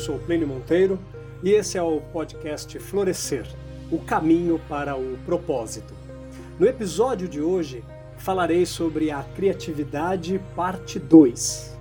Sou 0.00 0.18
Plínio 0.18 0.48
Monteiro 0.48 0.98
e 1.42 1.50
esse 1.50 1.76
é 1.76 1.82
o 1.82 2.00
podcast 2.00 2.78
Florescer 2.78 3.46
o 3.92 3.98
caminho 3.98 4.58
para 4.66 4.96
o 4.96 5.18
propósito. 5.26 5.92
No 6.58 6.66
episódio 6.66 7.28
de 7.28 7.42
hoje, 7.42 7.84
falarei 8.16 8.64
sobre 8.64 9.10
a 9.10 9.22
criatividade, 9.22 10.40
parte 10.56 10.98
2. 10.98 11.78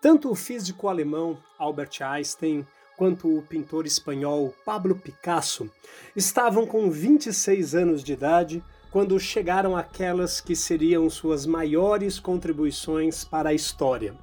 Tanto 0.00 0.30
o 0.30 0.34
físico 0.34 0.88
alemão 0.88 1.36
Albert 1.58 2.00
Einstein 2.00 2.66
quanto 2.96 3.28
o 3.28 3.42
pintor 3.42 3.84
espanhol 3.84 4.54
Pablo 4.64 4.94
Picasso 4.94 5.70
estavam 6.16 6.66
com 6.66 6.90
26 6.90 7.74
anos 7.74 8.02
de 8.02 8.14
idade 8.14 8.64
quando 8.90 9.18
chegaram 9.18 9.76
aquelas 9.76 10.40
que 10.40 10.56
seriam 10.56 11.08
suas 11.08 11.46
maiores 11.46 12.18
contribuições 12.18 13.24
para 13.24 13.50
a 13.50 13.54
história, 13.54 14.14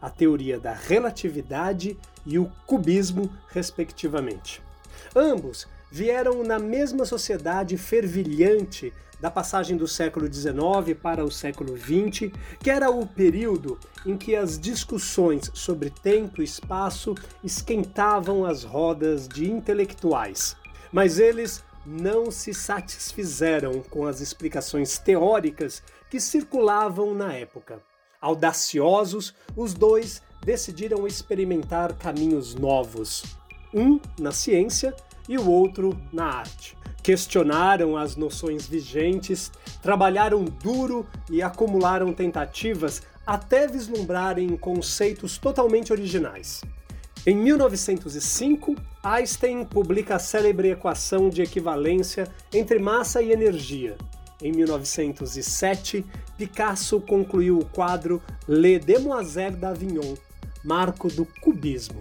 a 0.00 0.10
teoria 0.10 0.58
da 0.58 0.72
relatividade 0.72 1.96
e 2.26 2.38
o 2.38 2.50
cubismo, 2.66 3.30
respectivamente. 3.48 4.62
Ambos 5.14 5.66
vieram 5.90 6.44
na 6.44 6.58
mesma 6.58 7.04
sociedade 7.04 7.76
fervilhante 7.76 8.92
da 9.20 9.30
passagem 9.30 9.76
do 9.76 9.86
século 9.86 10.32
XIX 10.32 10.98
para 11.00 11.24
o 11.24 11.30
século 11.30 11.76
XX, 11.76 12.32
que 12.58 12.70
era 12.70 12.90
o 12.90 13.06
período 13.06 13.78
em 14.06 14.16
que 14.16 14.34
as 14.34 14.58
discussões 14.58 15.50
sobre 15.52 15.90
tempo 15.90 16.40
e 16.40 16.44
espaço 16.44 17.14
esquentavam 17.44 18.46
as 18.46 18.64
rodas 18.64 19.28
de 19.28 19.50
intelectuais. 19.50 20.56
Mas 20.90 21.18
eles 21.18 21.62
não 21.84 22.30
se 22.30 22.52
satisfizeram 22.52 23.82
com 23.82 24.06
as 24.06 24.20
explicações 24.20 24.98
teóricas 24.98 25.82
que 26.10 26.20
circulavam 26.20 27.14
na 27.14 27.32
época. 27.32 27.80
Audaciosos, 28.20 29.34
os 29.56 29.72
dois 29.72 30.22
decidiram 30.44 31.06
experimentar 31.06 31.94
caminhos 31.94 32.54
novos, 32.54 33.24
um 33.72 34.00
na 34.18 34.32
ciência 34.32 34.94
e 35.28 35.38
o 35.38 35.48
outro 35.48 35.98
na 36.12 36.24
arte. 36.24 36.76
Questionaram 37.02 37.96
as 37.96 38.14
noções 38.14 38.66
vigentes, 38.66 39.50
trabalharam 39.82 40.44
duro 40.44 41.06
e 41.30 41.42
acumularam 41.42 42.12
tentativas 42.12 43.02
até 43.26 43.66
vislumbrarem 43.66 44.56
conceitos 44.56 45.38
totalmente 45.38 45.92
originais. 45.92 46.62
Em 47.26 47.36
1905, 47.36 48.74
Einstein 49.02 49.62
publica 49.66 50.16
a 50.16 50.18
célebre 50.18 50.70
equação 50.70 51.28
de 51.28 51.42
equivalência 51.42 52.26
entre 52.50 52.78
massa 52.78 53.20
e 53.20 53.30
energia. 53.30 53.98
Em 54.42 54.50
1907, 54.50 56.02
Picasso 56.38 56.98
concluiu 56.98 57.58
o 57.58 57.64
quadro 57.64 58.22
Les 58.48 58.82
Demoiselles 58.82 59.60
d'Avignon, 59.60 60.14
marco 60.64 61.08
do 61.08 61.26
cubismo. 61.42 62.00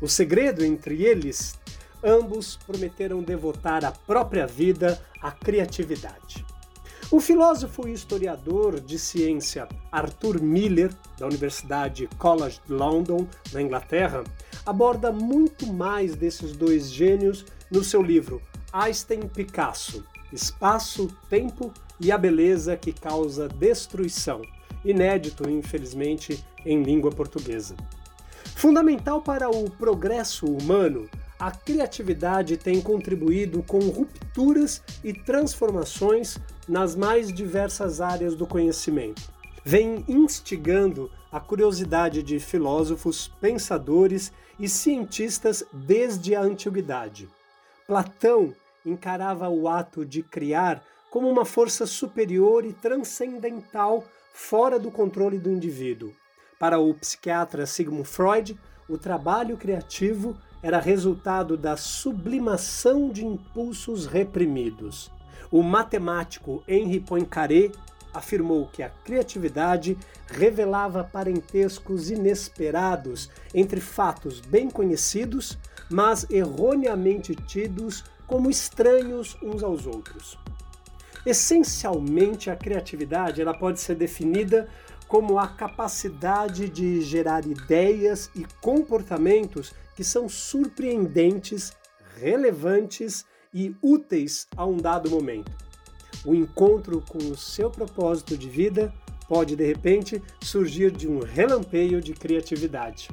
O 0.00 0.08
segredo 0.08 0.64
entre 0.64 1.02
eles, 1.04 1.58
ambos 2.02 2.56
prometeram 2.56 3.22
devotar 3.22 3.84
a 3.84 3.92
própria 3.92 4.46
vida 4.46 4.98
à 5.20 5.30
criatividade. 5.30 6.46
O 7.08 7.20
filósofo 7.20 7.86
e 7.86 7.92
historiador 7.92 8.80
de 8.80 8.98
ciência 8.98 9.68
Arthur 9.92 10.42
Miller, 10.42 10.90
da 11.16 11.26
Universidade 11.26 12.08
College 12.18 12.60
London, 12.68 13.28
na 13.52 13.62
Inglaterra, 13.62 14.24
aborda 14.66 15.12
muito 15.12 15.72
mais 15.72 16.16
desses 16.16 16.52
dois 16.52 16.90
gênios 16.90 17.46
no 17.70 17.84
seu 17.84 18.02
livro 18.02 18.42
Einstein-Picasso: 18.72 20.04
Espaço, 20.32 21.08
Tempo 21.30 21.72
e 22.00 22.10
a 22.10 22.18
Beleza 22.18 22.76
que 22.76 22.92
Causa 22.92 23.48
Destruição, 23.48 24.42
inédito, 24.84 25.48
infelizmente, 25.48 26.44
em 26.64 26.82
língua 26.82 27.10
portuguesa. 27.12 27.76
Fundamental 28.56 29.22
para 29.22 29.48
o 29.48 29.70
progresso 29.70 30.46
humano, 30.46 31.08
a 31.38 31.50
criatividade 31.50 32.56
tem 32.56 32.80
contribuído 32.80 33.62
com 33.62 33.78
rupturas 33.78 34.82
e 35.04 35.12
transformações 35.12 36.38
nas 36.66 36.96
mais 36.96 37.32
diversas 37.32 38.00
áreas 38.00 38.34
do 38.34 38.46
conhecimento. 38.46 39.22
Vem 39.62 40.04
instigando 40.08 41.10
a 41.30 41.38
curiosidade 41.38 42.22
de 42.22 42.38
filósofos, 42.38 43.30
pensadores 43.40 44.32
e 44.58 44.68
cientistas 44.68 45.64
desde 45.72 46.34
a 46.34 46.40
antiguidade. 46.40 47.28
Platão 47.86 48.54
encarava 48.84 49.48
o 49.48 49.68
ato 49.68 50.04
de 50.04 50.22
criar 50.22 50.82
como 51.10 51.28
uma 51.28 51.44
força 51.44 51.86
superior 51.86 52.64
e 52.64 52.72
transcendental 52.72 54.04
fora 54.32 54.78
do 54.78 54.90
controle 54.90 55.38
do 55.38 55.50
indivíduo. 55.50 56.12
Para 56.58 56.78
o 56.78 56.92
psiquiatra 56.94 57.66
Sigmund 57.66 58.08
Freud, 58.08 58.58
o 58.88 58.96
trabalho 58.96 59.56
criativo 59.56 60.36
era 60.62 60.80
resultado 60.80 61.56
da 61.56 61.76
sublimação 61.76 63.10
de 63.10 63.24
impulsos 63.24 64.06
reprimidos. 64.06 65.10
O 65.50 65.62
matemático 65.62 66.62
Henri 66.66 67.00
Poincaré 67.00 67.70
afirmou 68.16 68.66
que 68.68 68.82
a 68.82 68.88
criatividade 68.88 69.96
revelava 70.26 71.04
parentescos 71.04 72.10
inesperados 72.10 73.30
entre 73.54 73.80
fatos 73.80 74.40
bem 74.40 74.70
conhecidos, 74.70 75.58
mas 75.90 76.26
erroneamente 76.30 77.34
tidos 77.34 78.04
como 78.26 78.50
estranhos 78.50 79.36
uns 79.42 79.62
aos 79.62 79.86
outros. 79.86 80.38
Essencialmente, 81.24 82.50
a 82.50 82.56
criatividade 82.56 83.40
ela 83.40 83.56
pode 83.56 83.80
ser 83.80 83.96
definida 83.96 84.68
como 85.08 85.38
a 85.38 85.48
capacidade 85.48 86.68
de 86.68 87.00
gerar 87.00 87.44
ideias 87.46 88.30
e 88.34 88.46
comportamentos 88.60 89.72
que 89.94 90.04
são 90.04 90.28
surpreendentes, 90.28 91.72
relevantes 92.16 93.24
e 93.52 93.74
úteis 93.82 94.46
a 94.56 94.64
um 94.66 94.76
dado 94.76 95.10
momento. 95.10 95.65
O 96.24 96.34
encontro 96.34 97.02
com 97.08 97.18
o 97.18 97.36
seu 97.36 97.70
propósito 97.70 98.36
de 98.36 98.48
vida 98.48 98.92
pode, 99.28 99.56
de 99.56 99.64
repente, 99.64 100.22
surgir 100.40 100.90
de 100.90 101.08
um 101.08 101.20
relampeio 101.20 102.00
de 102.00 102.12
criatividade. 102.12 103.08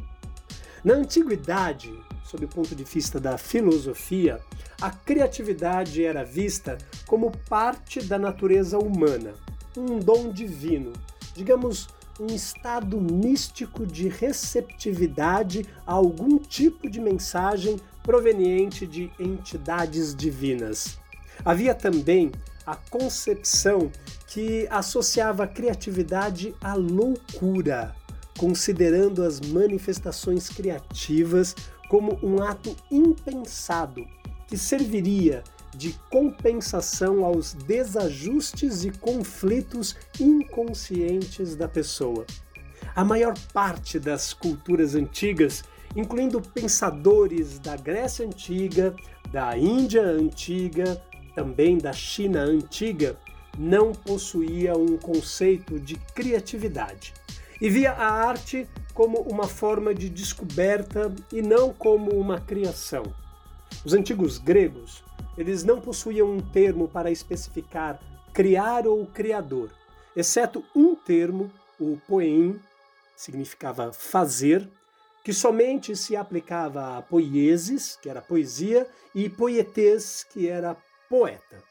Na 0.84 0.96
antiguidade, 0.96 1.94
sob 2.24 2.46
o 2.46 2.48
ponto 2.48 2.76
de 2.76 2.84
vista 2.84 3.20
da 3.20 3.38
filosofia, 3.38 4.40
a 4.82 4.92
criatividade 4.92 6.04
era 6.04 6.24
vista 6.24 6.78
como 7.08 7.32
parte 7.50 8.02
da 8.04 8.20
natureza 8.20 8.78
humana, 8.78 9.34
um 9.78 10.00
dom 10.00 10.32
divino, 10.32 10.94
digamos, 11.34 11.88
um 12.20 12.28
estado 12.28 13.00
místico 13.02 13.88
de 13.88 14.08
receptividade 14.08 15.66
a 15.86 15.94
algum 15.94 16.38
tipo 16.38 16.90
de 16.90 17.00
mensagem 17.00 17.80
proveniente 18.04 18.86
de 18.86 19.12
entidades 19.20 20.14
divinas. 20.16 21.00
Havia 21.44 21.74
também 21.74 22.32
a 22.66 22.76
concepção 22.76 23.92
que 24.28 24.68
associava 24.70 25.44
a 25.44 25.48
criatividade 25.48 26.56
à 26.62 26.74
loucura, 26.74 27.96
considerando 28.38 29.24
as 29.24 29.40
manifestações 29.40 30.50
criativas 30.50 31.56
como 31.90 32.18
um 32.24 32.42
ato 32.42 32.76
impensado 32.90 34.06
que 34.48 34.58
serviria 34.58 35.44
de 35.76 35.94
compensação 36.10 37.26
aos 37.26 37.54
desajustes 37.54 38.84
e 38.84 38.92
conflitos 38.92 39.96
inconscientes 40.20 41.56
da 41.56 41.68
pessoa. 41.68 42.26
A 42.96 43.04
maior 43.04 43.34
parte 43.52 44.00
das 44.00 44.34
culturas 44.34 44.94
antigas, 44.94 45.64
incluindo 45.96 46.42
pensadores 46.42 47.58
da 47.58 47.76
Grécia 47.76 48.26
Antiga, 48.26 48.96
da 49.32 49.58
Índia 49.58 50.04
Antiga, 50.04 51.02
também 51.36 51.78
da 51.78 51.94
China 51.94 52.42
Antiga, 52.42 53.18
não 53.58 53.92
possuía 53.92 54.76
um 54.76 54.98
conceito 54.98 55.80
de 55.80 55.96
criatividade 56.16 57.14
e 57.62 57.70
via 57.70 57.92
a 57.92 58.12
arte 58.12 58.68
como 58.94 59.20
uma 59.22 59.48
forma 59.48 59.94
de 59.94 60.10
descoberta 60.10 61.14
e 61.32 61.42
não 61.42 61.72
como 61.74 62.12
uma 62.12 62.40
criação. 62.40 63.04
Os 63.86 63.94
antigos 63.94 64.38
gregos 64.38 65.04
eles 65.38 65.64
não 65.64 65.82
possuíam 65.82 66.30
um 66.30 66.40
termo 66.40 66.88
para 66.88 67.12
especificar 67.12 68.00
criar 68.34 68.88
ou 68.88 69.06
criador, 69.06 69.70
exceto 70.16 70.64
um 70.76 70.96
termo, 70.96 71.52
o 71.80 72.00
poem, 72.08 72.60
significava 73.16 73.94
fazer, 73.94 74.68
que 75.24 75.32
somente 75.32 75.96
se 75.96 76.16
aplicava 76.16 76.98
a 76.98 77.02
poieses, 77.02 77.98
que 78.02 78.10
era 78.10 78.22
poesia, 78.22 78.88
e 79.14 79.30
poietes, 79.30 80.26
que 80.30 80.50
era 80.50 80.76
poeta. 81.10 81.64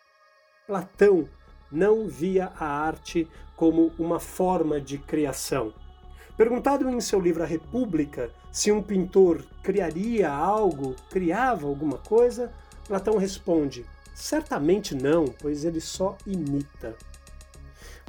Platão 0.66 1.28
não 1.70 2.06
via 2.06 2.52
a 2.58 2.66
arte 2.66 3.28
como 3.56 3.92
uma 3.98 4.20
forma 4.20 4.80
de 4.80 4.98
criação. 4.98 5.72
Perguntado 6.36 6.88
em 6.88 7.00
seu 7.00 7.20
livro 7.20 7.42
A 7.42 7.46
República 7.46 8.30
se 8.50 8.70
um 8.70 8.82
pintor 8.82 9.44
criaria 9.62 10.30
algo, 10.30 10.94
criava 11.10 11.66
alguma 11.66 11.98
coisa, 11.98 12.52
Platão 12.86 13.16
responde: 13.16 13.86
certamente 14.14 14.94
não, 14.94 15.24
pois 15.24 15.64
ele 15.64 15.80
só 15.80 16.16
imita. 16.26 16.94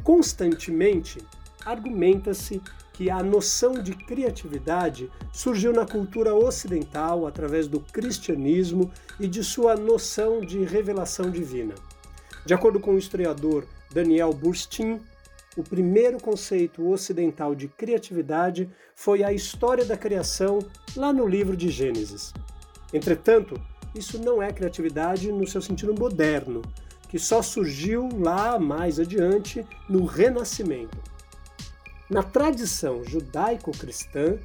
Constantemente, 0.04 1.26
argumenta-se 1.66 2.62
que 2.94 3.10
a 3.10 3.22
noção 3.24 3.74
de 3.74 3.94
criatividade 3.94 5.12
surgiu 5.32 5.74
na 5.74 5.86
cultura 5.86 6.34
ocidental 6.34 7.26
através 7.26 7.68
do 7.68 7.80
cristianismo 7.80 8.92
e 9.20 9.28
de 9.28 9.44
sua 9.44 9.76
noção 9.76 10.40
de 10.40 10.64
revelação 10.64 11.30
divina. 11.30 11.74
De 12.46 12.54
acordo 12.54 12.80
com 12.80 12.94
o 12.94 12.98
historiador 12.98 13.66
Daniel 13.92 14.32
Burstein, 14.32 15.02
o 15.56 15.64
primeiro 15.64 16.20
conceito 16.20 16.88
ocidental 16.88 17.54
de 17.54 17.68
criatividade 17.68 18.70
foi 18.96 19.24
a 19.24 19.32
história 19.32 19.86
da 19.86 19.98
criação 19.98 20.60
lá 20.96 21.14
no 21.14 21.28
livro 21.28 21.56
de 21.56 21.70
Gênesis. 21.70 22.34
Entretanto, 22.92 23.60
isso 23.96 24.18
não 24.20 24.42
é 24.42 24.52
criatividade 24.52 25.32
no 25.32 25.48
seu 25.48 25.62
sentido 25.62 25.94
moderno, 25.94 26.62
que 27.08 27.20
só 27.20 27.42
surgiu 27.42 28.10
lá 28.20 28.58
mais 28.58 29.00
adiante 29.00 29.66
no 29.88 30.06
Renascimento. 30.06 31.13
Na 32.14 32.22
tradição 32.22 33.04
judaico-cristã, 33.04 34.38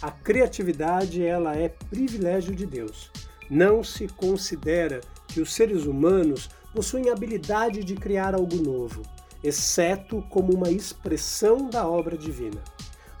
a 0.00 0.12
criatividade 0.12 1.26
ela 1.26 1.56
é 1.56 1.68
privilégio 1.68 2.54
de 2.54 2.64
Deus. 2.64 3.10
Não 3.50 3.82
se 3.82 4.06
considera 4.06 5.00
que 5.26 5.40
os 5.40 5.52
seres 5.52 5.86
humanos 5.86 6.48
possuem 6.72 7.10
habilidade 7.10 7.82
de 7.82 7.96
criar 7.96 8.36
algo 8.36 8.54
novo, 8.62 9.02
exceto 9.42 10.22
como 10.30 10.54
uma 10.54 10.70
expressão 10.70 11.68
da 11.68 11.88
obra 11.88 12.16
divina. 12.16 12.62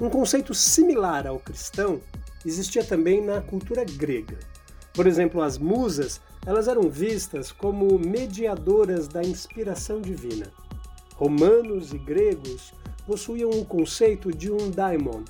Um 0.00 0.08
conceito 0.08 0.54
similar 0.54 1.26
ao 1.26 1.40
cristão 1.40 2.00
existia 2.44 2.84
também 2.84 3.20
na 3.20 3.40
cultura 3.40 3.84
grega. 3.84 4.38
Por 4.94 5.08
exemplo, 5.08 5.42
as 5.42 5.58
musas, 5.58 6.20
elas 6.46 6.68
eram 6.68 6.88
vistas 6.88 7.50
como 7.50 7.98
mediadoras 7.98 9.08
da 9.08 9.24
inspiração 9.24 10.00
divina. 10.00 10.46
Romanos 11.16 11.92
e 11.92 11.98
gregos 11.98 12.72
possuíam 13.06 13.50
o 13.50 13.64
conceito 13.64 14.32
de 14.32 14.50
um 14.50 14.70
daimon, 14.70 15.22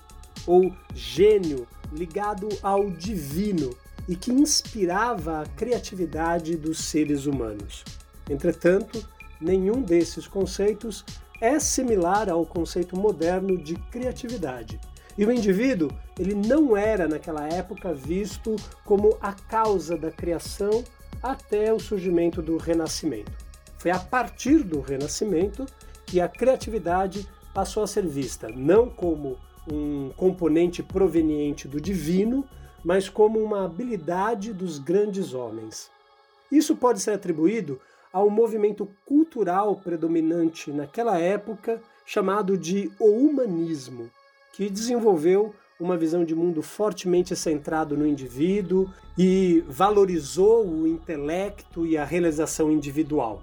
ou 0.46 0.72
gênio 0.94 1.66
ligado 1.92 2.48
ao 2.62 2.90
divino 2.90 3.70
e 4.08 4.16
que 4.16 4.32
inspirava 4.32 5.42
a 5.42 5.46
criatividade 5.46 6.56
dos 6.56 6.78
seres 6.78 7.26
humanos. 7.26 7.84
Entretanto, 8.28 9.06
nenhum 9.40 9.82
desses 9.82 10.26
conceitos 10.26 11.04
é 11.40 11.58
similar 11.58 12.30
ao 12.30 12.46
conceito 12.46 12.96
moderno 12.96 13.56
de 13.58 13.74
criatividade. 13.90 14.80
E 15.18 15.24
o 15.24 15.32
indivíduo, 15.32 15.90
ele 16.18 16.34
não 16.34 16.76
era 16.76 17.08
naquela 17.08 17.48
época 17.48 17.92
visto 17.92 18.56
como 18.84 19.16
a 19.20 19.32
causa 19.32 19.96
da 19.96 20.10
criação 20.10 20.84
até 21.22 21.72
o 21.72 21.80
surgimento 21.80 22.42
do 22.42 22.56
Renascimento. 22.56 23.32
Foi 23.78 23.90
a 23.90 23.98
partir 23.98 24.62
do 24.62 24.80
Renascimento 24.80 25.66
que 26.06 26.20
a 26.20 26.28
criatividade 26.28 27.26
passou 27.56 27.82
a 27.82 27.86
ser 27.86 28.06
vista 28.06 28.50
não 28.54 28.90
como 28.90 29.38
um 29.66 30.10
componente 30.14 30.82
proveniente 30.82 31.66
do 31.66 31.80
divino, 31.80 32.46
mas 32.84 33.08
como 33.08 33.42
uma 33.42 33.64
habilidade 33.64 34.52
dos 34.52 34.78
grandes 34.78 35.32
homens. 35.32 35.90
Isso 36.52 36.76
pode 36.76 37.00
ser 37.00 37.12
atribuído 37.12 37.80
ao 38.12 38.28
movimento 38.28 38.86
cultural 39.06 39.74
predominante 39.76 40.70
naquela 40.70 41.18
época, 41.18 41.80
chamado 42.04 42.58
de 42.58 42.92
o 43.00 43.06
humanismo, 43.06 44.10
que 44.52 44.68
desenvolveu 44.68 45.54
uma 45.80 45.96
visão 45.96 46.26
de 46.26 46.34
mundo 46.34 46.60
fortemente 46.60 47.34
centrado 47.34 47.96
no 47.96 48.06
indivíduo 48.06 48.90
e 49.16 49.64
valorizou 49.66 50.66
o 50.66 50.86
intelecto 50.86 51.86
e 51.86 51.96
a 51.96 52.04
realização 52.04 52.70
individual. 52.70 53.42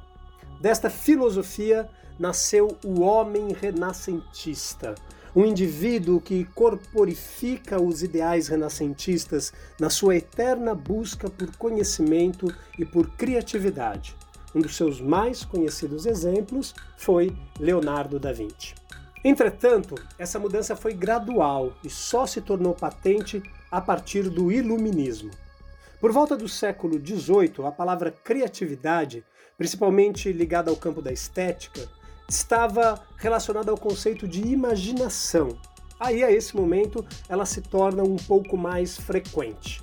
Desta 0.62 0.88
filosofia 0.88 1.90
nasceu 2.20 2.78
o 2.84 3.02
homem 3.02 3.54
renascentista, 3.54 4.96
um 5.36 5.46
indivíduo 5.46 6.22
que 6.22 6.46
corporifica 6.46 7.82
os 7.82 8.04
ideais 8.04 8.48
renascentistas 8.48 9.52
na 9.80 9.90
sua 9.90 10.16
eterna 10.16 10.76
busca 10.76 11.30
por 11.30 11.56
conhecimento 11.58 12.54
e 12.78 12.86
por 12.86 13.10
criatividade. 13.18 14.16
Um 14.54 14.62
dos 14.62 14.76
seus 14.76 15.02
mais 15.02 15.44
conhecidos 15.44 16.06
exemplos 16.06 16.76
foi 16.96 17.36
Leonardo 17.60 18.20
da 18.20 18.32
Vinci. 18.32 18.76
Entretanto, 19.24 19.96
essa 20.20 20.38
mudança 20.38 20.76
foi 20.76 20.94
gradual 20.94 21.74
e 21.84 21.90
só 21.90 22.28
se 22.28 22.42
tornou 22.42 22.76
patente 22.76 23.42
a 23.72 23.82
partir 23.82 24.30
do 24.30 24.52
Iluminismo. 24.52 25.32
Por 26.00 26.12
volta 26.12 26.36
do 26.36 26.50
século 26.50 27.00
XVIII, 27.00 27.66
a 27.66 27.72
palavra 27.72 28.12
criatividade, 28.12 29.24
principalmente 29.58 30.32
ligada 30.32 30.70
ao 30.70 30.76
campo 30.76 31.02
da 31.02 31.12
estética, 31.12 31.90
estava 32.34 33.00
relacionada 33.18 33.72
ao 33.72 33.78
conceito 33.78 34.28
de 34.28 34.42
imaginação. 34.42 35.50
Aí, 36.00 36.24
a 36.24 36.32
esse 36.32 36.56
momento, 36.56 37.06
ela 37.30 37.46
se 37.46 37.62
torna 37.62 38.04
um 38.04 38.16
pouco 38.16 38.58
mais 38.58 38.98
frequente. 38.98 39.82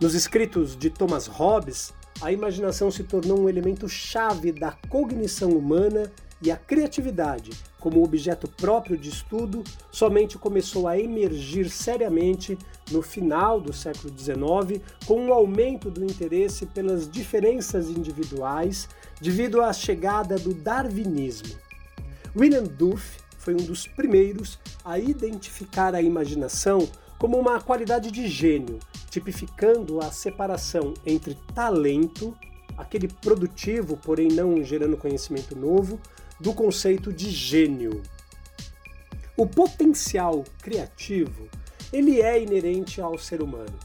Nos 0.00 0.14
escritos 0.14 0.76
de 0.76 0.90
Thomas 0.90 1.26
Hobbes, 1.26 1.92
a 2.20 2.32
imaginação 2.32 2.90
se 2.90 3.04
tornou 3.04 3.40
um 3.40 3.48
elemento 3.48 3.88
chave 3.88 4.52
da 4.52 4.72
cognição 4.88 5.50
humana 5.50 6.10
e 6.42 6.50
a 6.50 6.56
criatividade, 6.56 7.52
como 7.78 8.02
objeto 8.02 8.48
próprio 8.48 8.98
de 8.98 9.08
estudo, 9.08 9.62
somente 9.92 10.36
começou 10.36 10.88
a 10.88 10.98
emergir 10.98 11.70
seriamente 11.70 12.58
no 12.90 13.00
final 13.00 13.60
do 13.60 13.72
século 13.72 14.12
XIX, 14.18 14.82
com 15.06 15.20
um 15.20 15.32
aumento 15.32 15.88
do 15.88 16.04
interesse 16.04 16.66
pelas 16.66 17.08
diferenças 17.08 17.88
individuais 17.88 18.88
devido 19.20 19.60
à 19.60 19.72
chegada 19.72 20.36
do 20.36 20.52
darwinismo. 20.52 21.61
William 22.34 22.64
Duff 22.64 23.18
foi 23.36 23.52
um 23.52 23.58
dos 23.58 23.86
primeiros 23.86 24.58
a 24.82 24.98
identificar 24.98 25.94
a 25.94 26.00
imaginação 26.00 26.88
como 27.18 27.38
uma 27.38 27.60
qualidade 27.60 28.10
de 28.10 28.26
gênio, 28.26 28.78
tipificando 29.10 30.00
a 30.00 30.10
separação 30.10 30.94
entre 31.04 31.36
talento, 31.54 32.34
aquele 32.76 33.06
produtivo, 33.06 33.98
porém 33.98 34.28
não 34.28 34.64
gerando 34.64 34.96
conhecimento 34.96 35.54
novo, 35.54 36.00
do 36.40 36.54
conceito 36.54 37.12
de 37.12 37.30
gênio. 37.30 38.02
O 39.36 39.46
potencial 39.46 40.42
criativo, 40.62 41.48
ele 41.92 42.22
é 42.22 42.42
inerente 42.42 43.00
ao 43.00 43.18
ser 43.18 43.42
humano. 43.42 43.78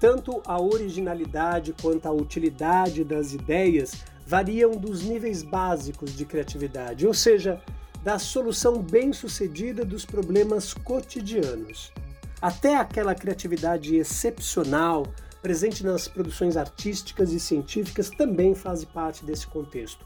Tanto 0.00 0.42
a 0.44 0.60
originalidade 0.60 1.72
quanto 1.80 2.06
a 2.06 2.12
utilidade 2.12 3.04
das 3.04 3.32
ideias 3.32 4.02
variam 4.26 4.72
dos 4.72 5.02
níveis 5.02 5.42
básicos 5.42 6.16
de 6.16 6.24
criatividade, 6.24 7.06
ou 7.06 7.14
seja, 7.14 7.62
da 8.02 8.18
solução 8.18 8.82
bem-sucedida 8.82 9.84
dos 9.84 10.04
problemas 10.04 10.74
cotidianos. 10.74 11.92
Até 12.40 12.74
aquela 12.74 13.14
criatividade 13.14 13.94
excepcional 13.94 15.06
presente 15.40 15.84
nas 15.84 16.08
produções 16.08 16.56
artísticas 16.56 17.32
e 17.32 17.38
científicas 17.38 18.10
também 18.10 18.54
faz 18.54 18.84
parte 18.84 19.24
desse 19.24 19.46
contexto. 19.46 20.04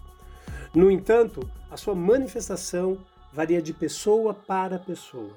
No 0.75 0.91
entanto, 0.91 1.51
a 1.71 1.77
sua 1.77 1.95
manifestação 1.95 2.99
varia 3.33 3.63
de 3.63 3.73
pessoa 3.73 4.35
para 4.35 4.79
pessoa. 4.79 5.33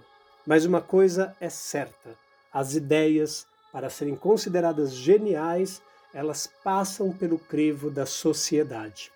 Mas 0.45 0.65
uma 0.65 0.81
coisa 0.81 1.35
é 1.39 1.49
certa: 1.49 2.09
as 2.51 2.75
ideias, 2.75 3.47
para 3.71 3.89
serem 3.89 4.15
consideradas 4.15 4.93
geniais, 4.93 5.81
elas 6.13 6.49
passam 6.61 7.11
pelo 7.13 7.39
crivo 7.39 7.89
da 7.89 8.05
sociedade. 8.05 9.11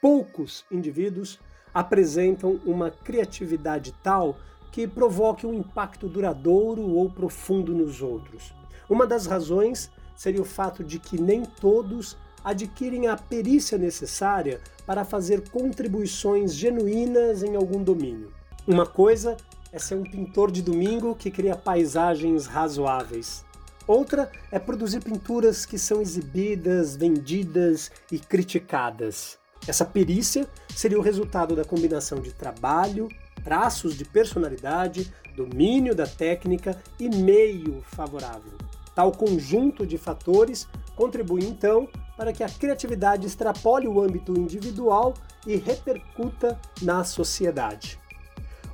Poucos 0.00 0.64
indivíduos 0.70 1.38
apresentam 1.74 2.60
uma 2.64 2.90
criatividade 2.90 3.94
tal 4.02 4.36
que 4.70 4.86
provoque 4.86 5.46
um 5.46 5.54
impacto 5.54 6.08
duradouro 6.08 6.82
ou 6.82 7.10
profundo 7.10 7.74
nos 7.74 8.02
outros. 8.02 8.52
Uma 8.88 9.06
das 9.06 9.26
razões 9.26 9.90
seria 10.16 10.42
o 10.42 10.44
fato 10.44 10.84
de 10.84 10.98
que 10.98 11.20
nem 11.20 11.44
todos 11.44 12.16
adquirem 12.44 13.06
a 13.08 13.16
perícia 13.16 13.76
necessária 13.76 14.60
para 14.86 15.04
fazer 15.04 15.48
contribuições 15.50 16.54
genuínas 16.54 17.42
em 17.42 17.56
algum 17.56 17.82
domínio. 17.82 18.32
Uma 18.66 18.86
coisa 18.86 19.36
é 19.72 19.78
ser 19.78 19.94
um 19.94 20.02
pintor 20.02 20.50
de 20.50 20.62
domingo 20.62 21.14
que 21.14 21.30
cria 21.30 21.56
paisagens 21.56 22.46
razoáveis. 22.46 23.44
Outra 23.86 24.30
é 24.52 24.58
produzir 24.58 25.02
pinturas 25.02 25.66
que 25.66 25.78
são 25.78 26.00
exibidas, 26.00 26.96
vendidas 26.96 27.90
e 28.10 28.18
criticadas. 28.18 29.39
Essa 29.66 29.84
perícia 29.84 30.48
seria 30.74 30.98
o 30.98 31.02
resultado 31.02 31.54
da 31.54 31.64
combinação 31.64 32.20
de 32.20 32.32
trabalho, 32.32 33.08
traços 33.44 33.96
de 33.96 34.04
personalidade, 34.04 35.12
domínio 35.36 35.94
da 35.94 36.06
técnica 36.06 36.80
e 36.98 37.08
meio 37.08 37.82
favorável. 37.82 38.52
Tal 38.94 39.12
conjunto 39.12 39.86
de 39.86 39.96
fatores 39.96 40.66
contribui 40.96 41.44
então 41.44 41.88
para 42.16 42.32
que 42.32 42.42
a 42.42 42.48
criatividade 42.48 43.26
extrapole 43.26 43.88
o 43.88 44.00
âmbito 44.00 44.38
individual 44.38 45.14
e 45.46 45.56
repercuta 45.56 46.58
na 46.82 47.04
sociedade. 47.04 47.98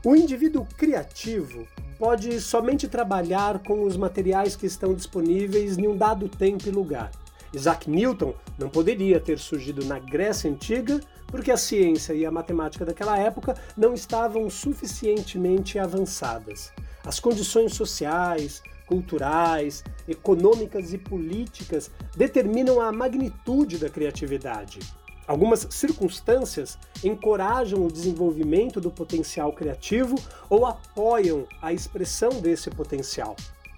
O 0.05 0.17
indivíduo 0.17 0.67
criativo 0.77 1.67
pode 1.99 2.41
somente 2.41 2.89
trabalhar 2.89 3.61
com 3.61 3.85
os 3.85 3.97
materiais 3.97 4.57
que 4.57 4.67
estão 4.67 4.95
disponíveis 4.95 5.79
em 5.79 5.87
um 5.87 5.97
dado 5.97 6.29
tempo 6.29 6.69
e 6.69 6.71
lugar. 6.71 7.11
Isaac 7.53 7.89
Newton 7.89 8.35
não 8.59 8.69
poderia 8.69 9.21
ter 9.21 9.39
surgido 9.39 9.85
na 9.85 9.99
Grécia 9.99 10.51
Antiga 10.51 11.01
porque 11.27 11.51
a 11.51 11.57
ciência 11.57 12.13
e 12.13 12.25
a 12.25 12.31
matemática 12.31 12.85
daquela 12.85 13.19
época 13.19 13.57
não 13.77 13.93
estavam 13.93 14.49
suficientemente 14.49 15.79
avançadas. 15.79 16.73
As 17.05 17.21
condições 17.21 17.75
sociais, 17.75 18.63
culturais, 18.87 19.85
econômicas 20.09 20.93
e 20.93 20.99
políticas 20.99 21.91
determinam 22.17 22.81
a 22.81 22.93
magnitude 22.93 23.79
da 23.79 23.89
criatividade. 23.89 24.79
Algumas 25.27 25.67
circunstâncias 25.71 26.79
encorajam 27.03 27.85
o 27.85 27.91
desenvolvimento 27.91 28.81
do 28.81 28.93
potencial 28.93 29.53
criativo 29.53 30.15
ou 30.49 30.65
apoiam 30.65 31.47
a 31.61 31.73
expressão 31.73 32.41
desse 32.41 32.71
potencial. 32.71 33.35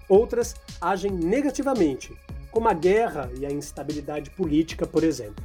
Outras 0.07 0.55
agem 0.79 1.11
negativamente, 1.11 2.15
como 2.51 2.67
a 2.67 2.73
guerra 2.73 3.29
e 3.37 3.45
a 3.45 3.51
instabilidade 3.51 4.29
política, 4.31 4.85
por 4.85 5.03
exemplo. 5.03 5.43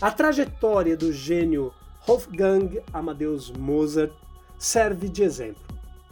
A 0.00 0.10
trajetória 0.10 0.96
do 0.96 1.12
gênio 1.12 1.72
Wolfgang 2.06 2.80
Amadeus 2.92 3.50
Mozart 3.50 4.12
serve 4.56 5.08
de 5.08 5.22
exemplo. 5.22 5.62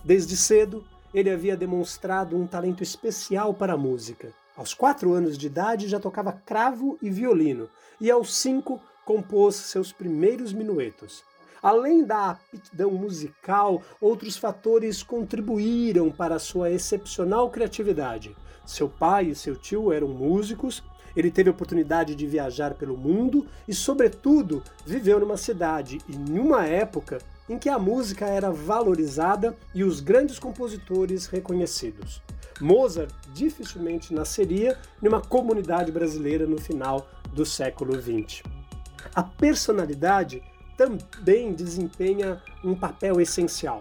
Desde 0.04 0.36
cedo, 0.36 0.84
ele 1.14 1.30
havia 1.30 1.56
demonstrado 1.56 2.36
um 2.36 2.46
talento 2.46 2.82
especial 2.82 3.54
para 3.54 3.72
a 3.72 3.78
música. 3.78 4.32
Aos 4.56 4.74
quatro 4.74 5.12
anos 5.12 5.36
de 5.38 5.46
idade 5.46 5.88
já 5.88 6.00
tocava 6.00 6.32
cravo 6.32 6.98
e 7.00 7.10
violino, 7.10 7.68
e 8.00 8.10
aos 8.10 8.34
cinco 8.36 8.80
compôs 9.04 9.54
seus 9.54 9.92
primeiros 9.92 10.52
minuetos. 10.52 11.22
Além 11.62 12.04
da 12.04 12.30
aptidão 12.30 12.90
musical, 12.90 13.82
outros 14.00 14.36
fatores 14.36 15.02
contribuíram 15.02 16.10
para 16.10 16.38
sua 16.38 16.70
excepcional 16.70 17.50
criatividade. 17.50 18.36
Seu 18.64 18.88
pai 18.88 19.26
e 19.26 19.34
seu 19.34 19.56
tio 19.56 19.92
eram 19.92 20.08
músicos, 20.08 20.82
ele 21.16 21.30
teve 21.30 21.48
a 21.48 21.52
oportunidade 21.52 22.14
de 22.14 22.26
viajar 22.26 22.74
pelo 22.74 22.96
mundo 22.96 23.46
e, 23.66 23.72
sobretudo, 23.72 24.62
viveu 24.84 25.18
numa 25.18 25.38
cidade 25.38 25.98
e 26.06 26.14
numa 26.14 26.66
época 26.66 27.18
em 27.48 27.58
que 27.58 27.68
a 27.68 27.78
música 27.78 28.26
era 28.26 28.50
valorizada 28.50 29.56
e 29.74 29.82
os 29.82 30.00
grandes 30.00 30.38
compositores 30.38 31.26
reconhecidos. 31.26 32.22
Mozart 32.60 33.14
dificilmente 33.32 34.12
nasceria 34.12 34.78
numa 35.00 35.20
comunidade 35.20 35.90
brasileira 35.90 36.46
no 36.46 36.58
final 36.58 37.08
do 37.32 37.46
século 37.46 37.94
XX. 37.94 38.42
A 39.14 39.22
personalidade 39.22 40.42
também 40.76 41.52
desempenha 41.52 42.42
um 42.62 42.74
papel 42.74 43.20
essencial. 43.20 43.80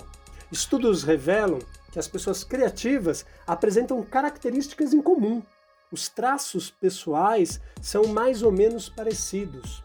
Estudos 0.52 1.04
revelam 1.04 1.60
que 1.92 2.00
as 2.00 2.08
pessoas 2.08 2.44
criativas 2.44 3.26
apresentam 3.48 4.02
características 4.04 4.94
em 4.94 5.02
comum. 5.02 5.42
Os 5.92 6.10
traços 6.10 6.70
pessoais 6.70 7.60
são 7.82 8.08
mais 8.08 8.42
ou 8.42 8.52
menos 8.52 8.90
parecidos. 8.90 9.84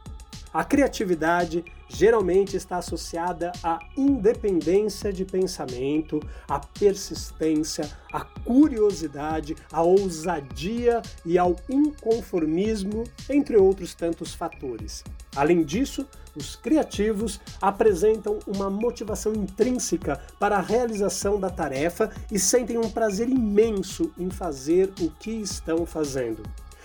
A 0.52 0.64
criatividade 0.64 1.64
geralmente 1.88 2.56
está 2.56 2.78
associada 2.78 3.52
à 3.62 3.78
independência 3.96 5.12
de 5.12 5.24
pensamento, 5.24 6.20
à 6.48 6.58
persistência, 6.58 7.88
à 8.12 8.24
curiosidade, 8.24 9.54
à 9.72 9.82
ousadia 9.82 11.02
e 11.24 11.38
ao 11.38 11.54
inconformismo, 11.68 13.04
entre 13.28 13.56
outros 13.56 13.94
tantos 13.94 14.34
fatores. 14.34 15.04
Além 15.36 15.62
disso, 15.62 16.04
os 16.36 16.56
criativos 16.56 17.40
apresentam 17.60 18.38
uma 18.46 18.70
motivação 18.70 19.32
intrínseca 19.32 20.20
para 20.38 20.56
a 20.56 20.60
realização 20.60 21.38
da 21.38 21.50
tarefa 21.50 22.10
e 22.30 22.38
sentem 22.38 22.78
um 22.78 22.90
prazer 22.90 23.28
imenso 23.28 24.12
em 24.18 24.30
fazer 24.30 24.92
o 25.00 25.10
que 25.10 25.30
estão 25.30 25.84
fazendo. 25.84 26.42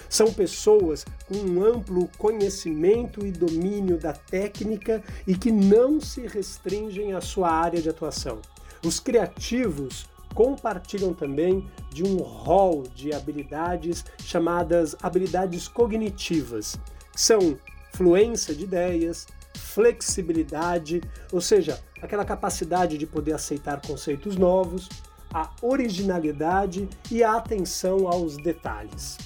São 0.09 0.31
pessoas 0.31 1.05
com 1.27 1.35
um 1.35 1.63
amplo 1.63 2.09
conhecimento 2.17 3.25
e 3.25 3.31
domínio 3.31 3.97
da 3.97 4.13
técnica 4.13 5.03
e 5.25 5.35
que 5.35 5.51
não 5.51 5.99
se 5.99 6.27
restringem 6.27 7.13
à 7.13 7.21
sua 7.21 7.49
área 7.49 7.81
de 7.81 7.89
atuação. 7.89 8.39
Os 8.83 8.99
criativos 8.99 10.07
compartilham 10.33 11.13
também 11.13 11.65
de 11.91 12.03
um 12.03 12.17
rol 12.17 12.83
de 12.93 13.13
habilidades 13.13 14.05
chamadas 14.19 14.95
habilidades 15.01 15.67
cognitivas, 15.67 16.77
são 17.15 17.57
fluência 17.95 18.53
de 18.53 18.65
ideias, 18.65 19.25
flexibilidade, 19.55 21.01
ou 21.31 21.39
seja, 21.39 21.81
aquela 22.01 22.25
capacidade 22.25 22.97
de 22.97 23.07
poder 23.07 23.33
aceitar 23.33 23.81
conceitos 23.81 24.35
novos, 24.35 24.89
a 25.33 25.49
originalidade 25.61 26.87
e 27.09 27.23
a 27.23 27.35
atenção 27.37 28.07
aos 28.07 28.37
detalhes. 28.37 29.17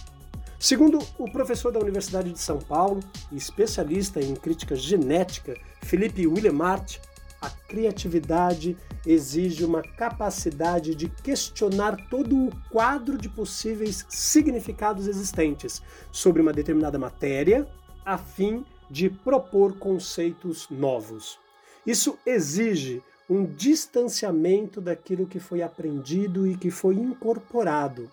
Segundo 0.59 0.99
o 1.17 1.31
professor 1.31 1.71
da 1.71 1.79
Universidade 1.79 2.31
de 2.31 2.39
São 2.39 2.59
Paulo 2.59 2.99
e 3.31 3.37
especialista 3.37 4.21
em 4.21 4.35
crítica 4.35 4.75
genética, 4.75 5.55
Felipe 5.81 6.27
Willemart, 6.27 6.99
a 7.41 7.49
criatividade 7.49 8.75
exige 9.05 9.63
uma 9.63 9.81
capacidade 9.81 10.93
de 10.93 11.07
questionar 11.07 11.95
todo 12.09 12.35
o 12.35 12.51
quadro 12.69 13.17
de 13.17 13.29
possíveis 13.29 14.05
significados 14.09 15.07
existentes 15.07 15.81
sobre 16.11 16.41
uma 16.41 16.51
determinada 16.51 16.99
matéria, 16.99 17.65
a 18.09 18.17
fim 18.17 18.65
de 18.89 19.07
propor 19.07 19.77
conceitos 19.77 20.67
novos. 20.67 21.37
Isso 21.85 22.17
exige 22.25 23.03
um 23.29 23.45
distanciamento 23.45 24.81
daquilo 24.81 25.27
que 25.27 25.39
foi 25.39 25.61
aprendido 25.61 26.47
e 26.47 26.57
que 26.57 26.71
foi 26.71 26.95
incorporado. 26.95 28.09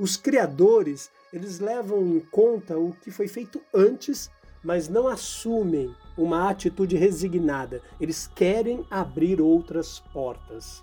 Os 0.00 0.16
criadores 0.16 1.08
eles 1.32 1.60
levam 1.60 2.04
em 2.08 2.18
conta 2.18 2.76
o 2.76 2.92
que 2.92 3.12
foi 3.12 3.28
feito 3.28 3.60
antes, 3.72 4.28
mas 4.64 4.88
não 4.88 5.06
assumem 5.06 5.94
uma 6.18 6.50
atitude 6.50 6.96
resignada. 6.96 7.80
Eles 8.00 8.28
querem 8.34 8.84
abrir 8.90 9.40
outras 9.40 10.00
portas. 10.12 10.82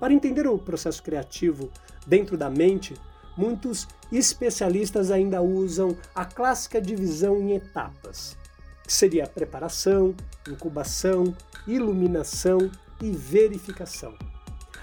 Para 0.00 0.14
entender 0.14 0.46
o 0.46 0.56
processo 0.56 1.02
criativo 1.02 1.70
dentro 2.06 2.38
da 2.38 2.48
mente, 2.48 2.94
muitos 3.38 3.86
especialistas 4.10 5.12
ainda 5.12 5.40
usam 5.40 5.96
a 6.12 6.24
clássica 6.24 6.80
divisão 6.80 7.40
em 7.40 7.54
etapas, 7.54 8.36
que 8.82 8.92
seria 8.92 9.28
preparação, 9.28 10.12
incubação, 10.48 11.34
iluminação 11.66 12.70
e 13.00 13.12
verificação. 13.12 14.14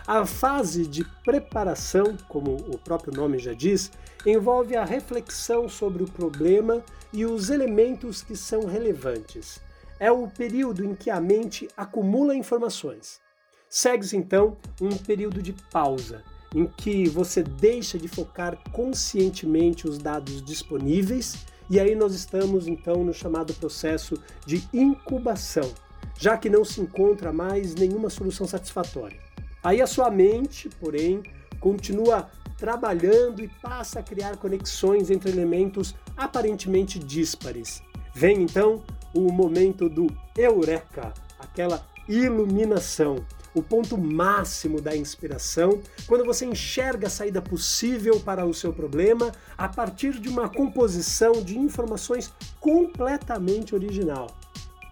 A 0.08 0.26
fase 0.26 0.88
de 0.88 1.04
preparação, 1.24 2.16
como 2.30 2.56
o 2.56 2.78
próprio 2.78 3.12
nome 3.14 3.40
já 3.40 3.54
diz, 3.54 3.92
envolve 4.26 4.76
a 4.78 4.86
reflexão 4.86 5.68
sobre 5.68 6.04
o 6.04 6.10
problema 6.10 6.84
e 7.12 7.26
os 7.26 7.50
elementos 7.50 8.22
que 8.22 8.38
são 8.38 8.66
relevantes. 8.66 9.60
É 10.00 10.12
o 10.12 10.28
período 10.28 10.86
em 10.86 10.94
que 10.94 11.10
a 11.10 11.20
mente 11.20 11.68
acumula 11.76 12.36
informações. 12.36 13.20
Segue-se 13.68 14.16
então 14.16 14.56
um 14.80 14.96
período 14.96 15.42
de 15.42 15.54
pausa, 15.72 16.24
em 16.56 16.66
que 16.66 17.10
você 17.10 17.44
deixa 17.44 18.00
de 18.00 18.08
focar 18.08 18.58
conscientemente 18.72 19.88
os 19.88 19.98
dados 19.98 20.42
disponíveis, 20.42 21.46
e 21.70 21.80
aí 21.80 21.94
nós 21.94 22.16
estamos 22.16 22.66
então 22.66 23.04
no 23.04 23.14
chamado 23.14 23.54
processo 23.56 24.16
de 24.46 24.66
incubação, 24.74 25.70
já 26.18 26.38
que 26.38 26.50
não 26.50 26.64
se 26.64 26.80
encontra 26.80 27.34
mais 27.34 27.76
nenhuma 27.76 28.10
solução 28.10 28.48
satisfatória. 28.48 29.20
Aí 29.62 29.82
a 29.82 29.88
sua 29.88 30.10
mente, 30.10 30.70
porém, 30.80 31.22
continua 31.60 32.30
trabalhando 32.58 33.44
e 33.44 33.50
passa 33.62 34.00
a 34.00 34.04
criar 34.04 34.38
conexões 34.38 35.10
entre 35.10 35.30
elementos 35.30 35.94
aparentemente 36.16 36.98
díspares. 37.00 37.84
Vem 38.14 38.44
então 38.44 38.82
o 39.14 39.30
momento 39.30 39.90
do 39.90 40.08
eureka, 40.38 41.14
aquela 41.38 41.86
iluminação, 42.08 43.26
o 43.56 43.64
ponto 43.64 43.98
máximo 43.98 44.82
da 44.82 44.96
inspiração, 44.96 45.82
quando 46.06 46.26
você 46.26 46.46
enxerga 46.46 47.08
a 47.08 47.10
saída 47.10 47.42
possível 47.42 48.20
para 48.20 48.46
o 48.46 48.54
seu 48.54 48.74
problema 48.74 49.32
a 49.58 49.68
partir 49.68 50.20
de 50.20 50.28
uma 50.28 50.50
composição 50.50 51.42
de 51.42 51.58
informações 51.58 52.32
completamente 52.60 53.74
original. 53.74 54.28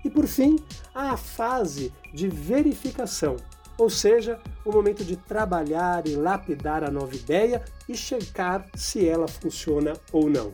E 0.03 0.09
por 0.09 0.25
fim, 0.25 0.57
a 0.95 1.15
fase 1.15 1.93
de 2.13 2.27
verificação, 2.27 3.35
ou 3.77 3.89
seja, 3.89 4.39
o 4.65 4.71
momento 4.71 5.03
de 5.03 5.17
trabalhar 5.17 6.07
e 6.07 6.15
lapidar 6.15 6.83
a 6.83 6.91
nova 6.91 7.15
ideia 7.15 7.63
e 7.87 7.95
checar 7.95 8.67
se 8.75 9.07
ela 9.07 9.27
funciona 9.27 9.93
ou 10.11 10.29
não. 10.29 10.53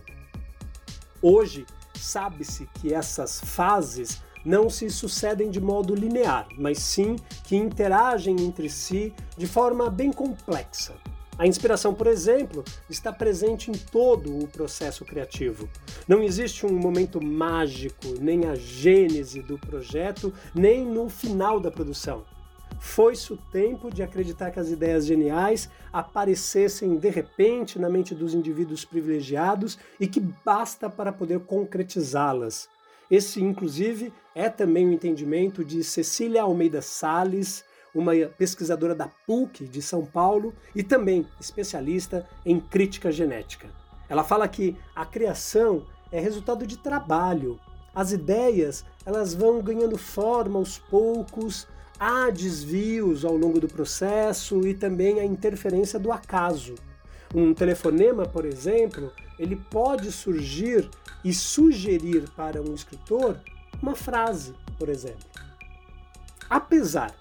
Hoje, 1.21 1.65
sabe-se 1.95 2.67
que 2.75 2.93
essas 2.93 3.41
fases 3.41 4.21
não 4.49 4.67
se 4.67 4.89
sucedem 4.89 5.51
de 5.51 5.61
modo 5.61 5.93
linear, 5.93 6.47
mas 6.57 6.79
sim 6.79 7.17
que 7.43 7.55
interagem 7.55 8.35
entre 8.41 8.67
si 8.67 9.13
de 9.37 9.45
forma 9.45 9.91
bem 9.91 10.11
complexa. 10.11 10.95
A 11.37 11.45
inspiração, 11.45 11.93
por 11.93 12.07
exemplo, 12.07 12.63
está 12.89 13.13
presente 13.13 13.69
em 13.69 13.75
todo 13.75 14.35
o 14.35 14.47
processo 14.47 15.05
criativo. 15.05 15.69
Não 16.07 16.23
existe 16.23 16.65
um 16.65 16.73
momento 16.73 17.23
mágico, 17.23 18.07
nem 18.19 18.45
a 18.45 18.55
gênese 18.55 19.43
do 19.43 19.55
projeto, 19.55 20.33
nem 20.55 20.83
no 20.83 21.09
final 21.09 21.59
da 21.59 21.69
produção. 21.69 22.25
Foi-se 22.79 23.31
o 23.31 23.37
tempo 23.37 23.91
de 23.91 24.01
acreditar 24.01 24.49
que 24.49 24.59
as 24.59 24.69
ideias 24.69 25.05
geniais 25.05 25.69
aparecessem 25.93 26.97
de 26.97 27.09
repente 27.09 27.77
na 27.77 27.87
mente 27.87 28.15
dos 28.15 28.33
indivíduos 28.33 28.83
privilegiados 28.83 29.77
e 29.99 30.07
que 30.07 30.19
basta 30.19 30.89
para 30.89 31.13
poder 31.13 31.39
concretizá-las. 31.41 32.67
Esse, 33.09 33.41
inclusive, 33.41 34.13
é 34.35 34.49
também 34.49 34.87
o 34.87 34.93
entendimento 34.93 35.65
de 35.65 35.83
Cecília 35.83 36.43
Almeida 36.43 36.81
Sales, 36.81 37.63
uma 37.93 38.13
pesquisadora 38.37 38.93
da 38.93 39.09
PUC 39.25 39.65
de 39.65 39.81
São 39.81 40.05
Paulo 40.05 40.53
e 40.75 40.83
também 40.83 41.25
especialista 41.39 42.27
em 42.45 42.59
crítica 42.59 43.11
genética. 43.11 43.67
Ela 44.07 44.23
fala 44.23 44.47
que 44.47 44.77
a 44.95 45.05
criação 45.05 45.85
é 46.11 46.19
resultado 46.19 46.67
de 46.67 46.77
trabalho. 46.77 47.59
As 47.93 48.11
ideias, 48.11 48.85
elas 49.05 49.33
vão 49.33 49.61
ganhando 49.61 49.97
forma 49.97 50.59
aos 50.59 50.77
poucos, 50.77 51.67
há 51.99 52.29
desvios 52.29 53.25
ao 53.25 53.35
longo 53.35 53.59
do 53.59 53.67
processo 53.67 54.65
e 54.67 54.73
também 54.73 55.19
a 55.19 55.25
interferência 55.25 55.99
do 55.99 56.11
acaso. 56.11 56.75
Um 57.33 57.53
telefonema, 57.53 58.25
por 58.25 58.45
exemplo, 58.45 59.11
ele 59.37 59.55
pode 59.55 60.11
surgir 60.11 60.89
e 61.23 61.33
sugerir 61.33 62.29
para 62.35 62.61
um 62.61 62.73
escritor 62.73 63.39
uma 63.81 63.95
frase, 63.95 64.53
por 64.77 64.89
exemplo. 64.89 65.27
Apesar 66.49 67.13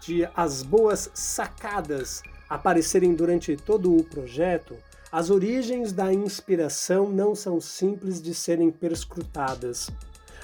de 0.00 0.28
as 0.34 0.62
boas 0.62 1.10
sacadas 1.14 2.22
aparecerem 2.48 3.14
durante 3.14 3.56
todo 3.56 3.96
o 3.96 4.04
projeto, 4.04 4.76
as 5.10 5.30
origens 5.30 5.92
da 5.92 6.12
inspiração 6.12 7.08
não 7.08 7.34
são 7.34 7.60
simples 7.60 8.20
de 8.20 8.34
serem 8.34 8.70
perscrutadas. 8.70 9.88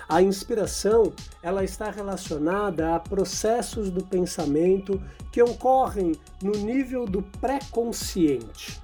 A 0.09 0.23
inspiração, 0.23 1.13
ela 1.43 1.63
está 1.63 1.91
relacionada 1.91 2.95
a 2.95 2.99
processos 3.01 3.91
do 3.91 4.05
pensamento 4.05 5.01
que 5.33 5.43
ocorrem 5.43 6.13
no 6.43 6.53
nível 6.53 7.05
do 7.05 7.23
pré-consciente. 7.23 8.81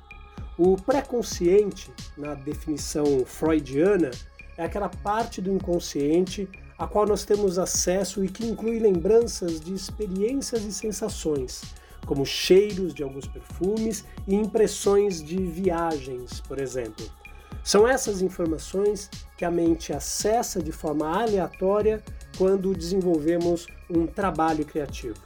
O 0.59 0.75
pré-consciente, 0.77 1.93
na 2.17 2.33
definição 2.33 3.27
freudiana, 3.27 4.11
é 4.57 4.65
aquela 4.65 4.89
parte 4.89 5.43
do 5.43 5.53
inconsciente 5.53 6.49
a 6.79 6.87
qual 6.87 7.07
nós 7.07 7.25
temos 7.25 7.59
acesso 7.59 8.25
e 8.25 8.29
que 8.29 8.47
inclui 8.47 8.79
lembranças 8.79 9.61
de 9.61 9.75
experiências 9.75 10.65
e 10.65 10.73
sensações, 10.73 11.63
como 12.07 12.25
cheiros 12.25 12.95
de 12.95 13.03
alguns 13.03 13.27
perfumes 13.27 14.05
e 14.27 14.35
impressões 14.35 15.23
de 15.23 15.37
viagens, 15.37 16.41
por 16.41 16.59
exemplo. 16.59 17.05
São 17.63 17.87
essas 17.87 18.23
informações 18.23 19.11
que 19.37 19.45
a 19.45 19.51
mente 19.51 19.93
acessa 19.93 20.63
de 20.63 20.73
forma 20.73 21.21
aleatória 21.21 22.03
quando 22.39 22.75
desenvolvemos 22.75 23.67
um 23.91 24.07
trabalho 24.07 24.65
criativo. 24.65 25.19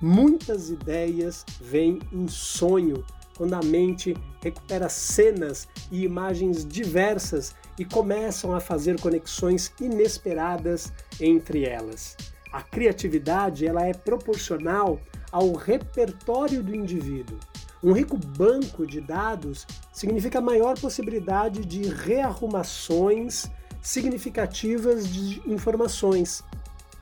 Muitas 0.00 0.70
ideias 0.70 1.44
vêm 1.60 2.00
em 2.12 2.26
sonho 2.26 3.04
quando 3.36 3.54
a 3.54 3.62
mente 3.62 4.16
recupera 4.42 4.88
cenas 4.88 5.68
e 5.90 6.04
imagens 6.04 6.64
diversas 6.64 7.54
e 7.78 7.84
começam 7.84 8.54
a 8.54 8.60
fazer 8.60 9.00
conexões 9.00 9.72
inesperadas 9.80 10.92
entre 11.20 11.64
elas. 11.64 12.16
A 12.52 12.62
criatividade 12.62 13.66
ela 13.66 13.84
é 13.84 13.92
proporcional 13.92 15.00
ao 15.32 15.52
repertório 15.52 16.62
do 16.62 16.74
indivíduo. 16.74 17.38
Um 17.82 17.92
rico 17.92 18.16
banco 18.16 18.86
de 18.86 19.00
dados 19.00 19.66
significa 19.92 20.40
maior 20.40 20.78
possibilidade 20.78 21.64
de 21.64 21.82
rearrumações 21.88 23.50
significativas 23.82 25.06
de 25.06 25.42
informações. 25.46 26.42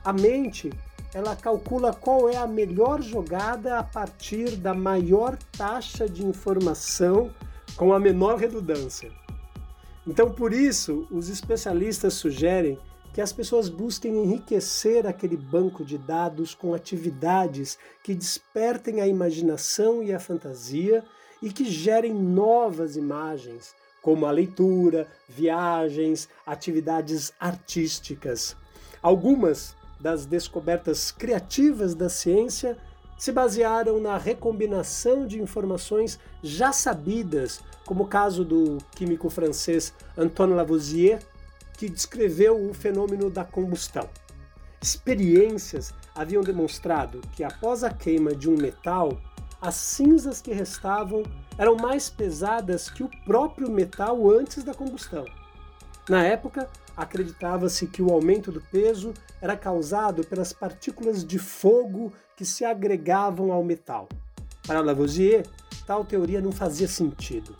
A 0.03 0.11
mente 0.11 0.71
ela 1.13 1.35
calcula 1.35 1.93
qual 1.93 2.27
é 2.27 2.37
a 2.37 2.47
melhor 2.47 3.01
jogada 3.01 3.77
a 3.77 3.83
partir 3.83 4.55
da 4.55 4.73
maior 4.73 5.37
taxa 5.55 6.09
de 6.09 6.25
informação 6.25 7.31
com 7.75 7.93
a 7.93 7.99
menor 7.99 8.37
redundância. 8.37 9.11
Então, 10.07 10.31
por 10.31 10.51
isso, 10.51 11.07
os 11.11 11.29
especialistas 11.29 12.15
sugerem 12.15 12.79
que 13.13 13.21
as 13.21 13.31
pessoas 13.31 13.69
busquem 13.69 14.23
enriquecer 14.23 15.05
aquele 15.05 15.37
banco 15.37 15.85
de 15.85 15.99
dados 15.99 16.55
com 16.55 16.73
atividades 16.73 17.77
que 18.03 18.15
despertem 18.15 18.99
a 18.99 19.07
imaginação 19.07 20.01
e 20.01 20.11
a 20.11 20.19
fantasia 20.19 21.03
e 21.41 21.51
que 21.51 21.65
gerem 21.65 22.13
novas 22.13 22.97
imagens, 22.97 23.75
como 24.01 24.25
a 24.25 24.31
leitura, 24.31 25.07
viagens, 25.29 26.27
atividades 26.45 27.31
artísticas. 27.39 28.57
Algumas 29.01 29.75
das 30.03 30.25
descobertas 30.25 31.11
criativas 31.13 31.95
da 31.95 32.09
ciência 32.09 32.77
se 33.17 33.31
basearam 33.31 34.01
na 34.01 34.17
recombinação 34.17 35.25
de 35.25 35.41
informações 35.41 36.19
já 36.43 36.73
sabidas, 36.73 37.61
como 37.85 38.03
o 38.03 38.07
caso 38.07 38.43
do 38.43 38.79
químico 38.91 39.29
francês 39.29 39.93
Antoine 40.17 40.55
Lavoisier, 40.55 41.19
que 41.77 41.87
descreveu 41.87 42.69
o 42.69 42.73
fenômeno 42.73 43.29
da 43.29 43.45
combustão. 43.45 44.09
Experiências 44.81 45.93
haviam 46.13 46.43
demonstrado 46.43 47.21
que 47.31 47.41
após 47.41 47.81
a 47.81 47.89
queima 47.89 48.35
de 48.35 48.49
um 48.49 48.57
metal, 48.57 49.17
as 49.61 49.75
cinzas 49.75 50.41
que 50.41 50.51
restavam 50.51 51.23
eram 51.57 51.77
mais 51.77 52.09
pesadas 52.09 52.89
que 52.89 53.03
o 53.03 53.09
próprio 53.23 53.71
metal 53.71 54.29
antes 54.29 54.65
da 54.65 54.73
combustão. 54.73 55.23
Na 56.09 56.25
época, 56.25 56.69
acreditava-se 56.95 57.87
que 57.87 58.01
o 58.01 58.11
aumento 58.11 58.51
do 58.51 58.61
peso 58.61 59.13
era 59.41 59.57
causado 59.57 60.23
pelas 60.23 60.53
partículas 60.53 61.25
de 61.25 61.39
fogo 61.39 62.13
que 62.35 62.45
se 62.45 62.63
agregavam 62.63 63.51
ao 63.51 63.63
metal. 63.63 64.07
Para 64.65 64.81
Lavoisier, 64.81 65.45
tal 65.85 66.05
teoria 66.05 66.41
não 66.41 66.51
fazia 66.51 66.87
sentido. 66.87 67.55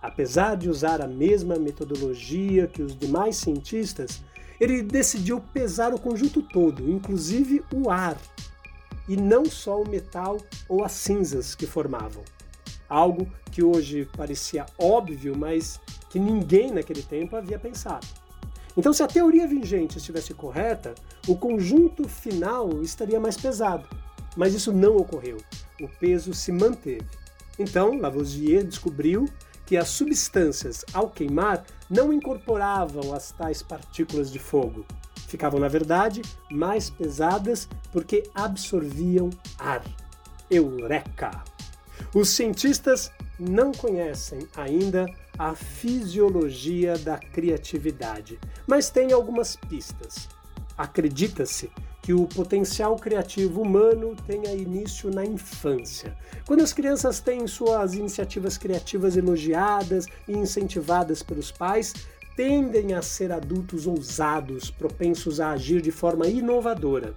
Apesar 0.00 0.56
de 0.56 0.68
usar 0.68 1.00
a 1.00 1.06
mesma 1.06 1.56
metodologia 1.56 2.66
que 2.66 2.82
os 2.82 2.96
demais 2.96 3.36
cientistas, 3.36 4.22
ele 4.60 4.82
decidiu 4.82 5.40
pesar 5.40 5.92
o 5.92 6.00
conjunto 6.00 6.42
todo, 6.42 6.90
inclusive 6.90 7.64
o 7.72 7.90
ar, 7.90 8.16
e 9.08 9.16
não 9.16 9.44
só 9.44 9.80
o 9.80 9.88
metal 9.88 10.38
ou 10.68 10.84
as 10.84 10.92
cinzas 10.92 11.54
que 11.54 11.66
formavam. 11.66 12.22
Algo 12.88 13.30
que 13.50 13.62
hoje 13.62 14.08
parecia 14.16 14.66
óbvio, 14.78 15.36
mas 15.36 15.80
que 16.10 16.18
ninguém 16.18 16.70
naquele 16.70 17.02
tempo 17.02 17.36
havia 17.36 17.58
pensado. 17.58 18.06
Então, 18.76 18.92
se 18.92 19.02
a 19.02 19.08
teoria 19.08 19.46
vigente 19.46 19.98
estivesse 19.98 20.34
correta, 20.34 20.94
o 21.26 21.36
conjunto 21.36 22.08
final 22.08 22.82
estaria 22.82 23.18
mais 23.18 23.36
pesado. 23.36 23.88
Mas 24.36 24.54
isso 24.54 24.72
não 24.72 24.96
ocorreu. 24.96 25.38
O 25.80 25.88
peso 25.88 26.32
se 26.32 26.52
manteve. 26.52 27.06
Então, 27.58 27.98
Lavoisier 27.98 28.64
descobriu 28.64 29.28
que 29.66 29.76
as 29.76 29.88
substâncias, 29.88 30.84
ao 30.94 31.10
queimar, 31.10 31.64
não 31.90 32.12
incorporavam 32.12 33.12
as 33.12 33.32
tais 33.32 33.62
partículas 33.62 34.30
de 34.30 34.38
fogo. 34.38 34.86
Ficavam, 35.26 35.60
na 35.60 35.68
verdade, 35.68 36.22
mais 36.50 36.88
pesadas 36.88 37.68
porque 37.92 38.22
absorviam 38.34 39.28
ar. 39.58 39.84
Eureka! 40.50 41.44
Os 42.14 42.30
cientistas 42.30 43.10
não 43.38 43.72
conhecem 43.72 44.48
ainda 44.56 45.06
a 45.38 45.54
fisiologia 45.54 46.98
da 46.98 47.16
criatividade, 47.16 48.38
mas 48.66 48.90
têm 48.90 49.12
algumas 49.12 49.54
pistas. 49.54 50.28
Acredita-se 50.76 51.70
que 52.02 52.12
o 52.14 52.26
potencial 52.26 52.96
criativo 52.96 53.60
humano 53.60 54.16
tenha 54.26 54.54
início 54.54 55.10
na 55.10 55.24
infância. 55.24 56.16
Quando 56.46 56.62
as 56.62 56.72
crianças 56.72 57.20
têm 57.20 57.46
suas 57.46 57.94
iniciativas 57.94 58.56
criativas 58.56 59.16
elogiadas 59.16 60.06
e 60.26 60.32
incentivadas 60.32 61.22
pelos 61.22 61.52
pais, 61.52 61.92
tendem 62.34 62.94
a 62.94 63.02
ser 63.02 63.30
adultos 63.30 63.86
ousados, 63.86 64.70
propensos 64.70 65.40
a 65.40 65.50
agir 65.50 65.82
de 65.82 65.90
forma 65.90 66.26
inovadora. 66.26 67.14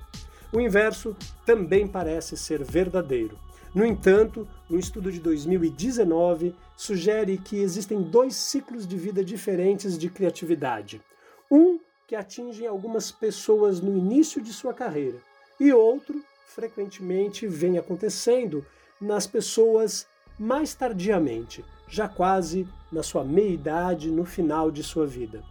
O 0.51 0.59
inverso 0.59 1.15
também 1.45 1.87
parece 1.87 2.35
ser 2.35 2.63
verdadeiro. 2.63 3.37
No 3.73 3.85
entanto, 3.85 4.45
um 4.69 4.77
estudo 4.77 5.09
de 5.09 5.19
2019 5.21 6.53
sugere 6.75 7.37
que 7.37 7.57
existem 7.57 8.01
dois 8.01 8.35
ciclos 8.35 8.85
de 8.85 8.97
vida 8.97 9.23
diferentes 9.23 9.97
de 9.97 10.09
criatividade. 10.09 11.01
Um 11.49 11.79
que 12.05 12.15
atinge 12.15 12.67
algumas 12.67 13.11
pessoas 13.11 13.79
no 13.79 13.97
início 13.97 14.41
de 14.41 14.51
sua 14.51 14.73
carreira, 14.73 15.17
e 15.57 15.71
outro, 15.71 16.21
frequentemente, 16.47 17.47
vem 17.47 17.77
acontecendo 17.77 18.65
nas 18.99 19.25
pessoas 19.25 20.05
mais 20.37 20.73
tardiamente, 20.73 21.63
já 21.87 22.09
quase 22.09 22.67
na 22.91 23.01
sua 23.01 23.23
meia-idade, 23.23 24.11
no 24.11 24.25
final 24.25 24.69
de 24.69 24.83
sua 24.83 25.07
vida. 25.07 25.41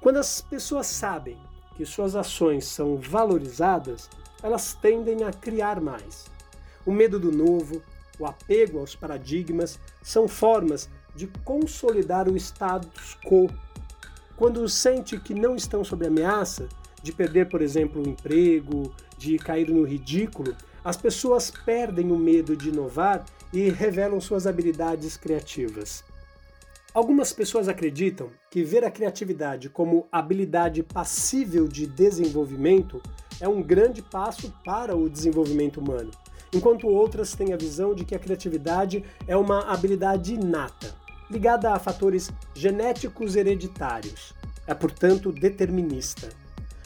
Quando 0.00 0.18
as 0.18 0.40
pessoas 0.40 0.86
sabem 0.86 1.36
que 1.76 1.84
suas 1.84 2.14
ações 2.14 2.66
são 2.66 2.96
valorizadas, 2.96 4.08
elas 4.40 4.74
tendem 4.74 5.24
a 5.24 5.32
criar 5.32 5.80
mais. 5.80 6.35
O 6.86 6.92
medo 6.92 7.18
do 7.18 7.32
novo, 7.32 7.82
o 8.16 8.24
apego 8.24 8.78
aos 8.78 8.94
paradigmas 8.94 9.78
são 10.00 10.28
formas 10.28 10.88
de 11.16 11.26
consolidar 11.44 12.28
o 12.28 12.36
status 12.36 13.18
quo. 13.26 13.50
Quando 14.36 14.68
sente 14.68 15.18
que 15.18 15.34
não 15.34 15.56
estão 15.56 15.82
sob 15.82 16.06
ameaça 16.06 16.68
de 17.02 17.12
perder, 17.12 17.48
por 17.48 17.60
exemplo, 17.60 18.02
o 18.02 18.08
emprego, 18.08 18.94
de 19.18 19.36
cair 19.38 19.68
no 19.68 19.82
ridículo, 19.82 20.54
as 20.84 20.96
pessoas 20.96 21.50
perdem 21.50 22.12
o 22.12 22.16
medo 22.16 22.56
de 22.56 22.68
inovar 22.68 23.24
e 23.52 23.68
revelam 23.68 24.20
suas 24.20 24.46
habilidades 24.46 25.16
criativas. 25.16 26.04
Algumas 26.94 27.32
pessoas 27.32 27.68
acreditam 27.68 28.30
que 28.50 28.62
ver 28.62 28.84
a 28.84 28.90
criatividade 28.90 29.68
como 29.68 30.06
habilidade 30.10 30.82
passível 30.82 31.66
de 31.66 31.86
desenvolvimento 31.86 33.02
é 33.40 33.48
um 33.48 33.62
grande 33.62 34.00
passo 34.00 34.52
para 34.64 34.96
o 34.96 35.08
desenvolvimento 35.10 35.78
humano, 35.78 36.10
enquanto 36.56 36.88
outras 36.88 37.34
têm 37.34 37.52
a 37.52 37.56
visão 37.56 37.94
de 37.94 38.04
que 38.04 38.14
a 38.14 38.18
criatividade 38.18 39.04
é 39.26 39.36
uma 39.36 39.70
habilidade 39.70 40.34
inata, 40.34 40.94
ligada 41.30 41.72
a 41.72 41.78
fatores 41.78 42.30
genéticos 42.54 43.36
hereditários. 43.36 44.34
É, 44.66 44.74
portanto, 44.74 45.30
determinista. 45.30 46.28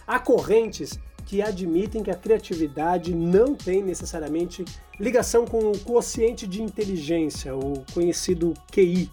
Há 0.07 0.19
correntes 0.19 0.99
que 1.25 1.41
admitem 1.41 2.03
que 2.03 2.11
a 2.11 2.17
criatividade 2.17 3.15
não 3.15 3.55
tem 3.55 3.83
necessariamente 3.83 4.65
ligação 4.99 5.47
com 5.47 5.71
o 5.71 5.79
quociente 5.79 6.47
de 6.47 6.63
inteligência, 6.63 7.57
o 7.57 7.85
conhecido 7.95 8.53
QI, 8.73 9.11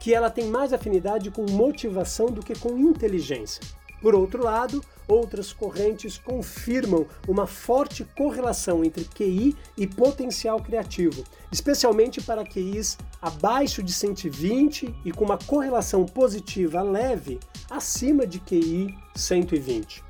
que 0.00 0.14
ela 0.14 0.30
tem 0.30 0.46
mais 0.46 0.72
afinidade 0.72 1.30
com 1.30 1.44
motivação 1.50 2.26
do 2.26 2.42
que 2.42 2.58
com 2.58 2.78
inteligência. 2.78 3.62
Por 4.00 4.14
outro 4.14 4.42
lado, 4.42 4.82
outras 5.08 5.52
correntes 5.52 6.18
confirmam 6.18 7.06
uma 7.26 7.46
forte 7.46 8.04
correlação 8.04 8.84
entre 8.84 9.04
QI 9.04 9.56
e 9.76 9.86
potencial 9.86 10.60
criativo, 10.60 11.24
especialmente 11.50 12.20
para 12.20 12.44
QIs 12.44 12.98
abaixo 13.20 13.82
de 13.82 13.92
120 13.92 14.94
e 15.04 15.10
com 15.10 15.24
uma 15.24 15.38
correlação 15.38 16.04
positiva 16.04 16.82
leve 16.82 17.40
acima 17.70 18.26
de 18.26 18.38
QI 18.38 18.94
120. 19.16 20.04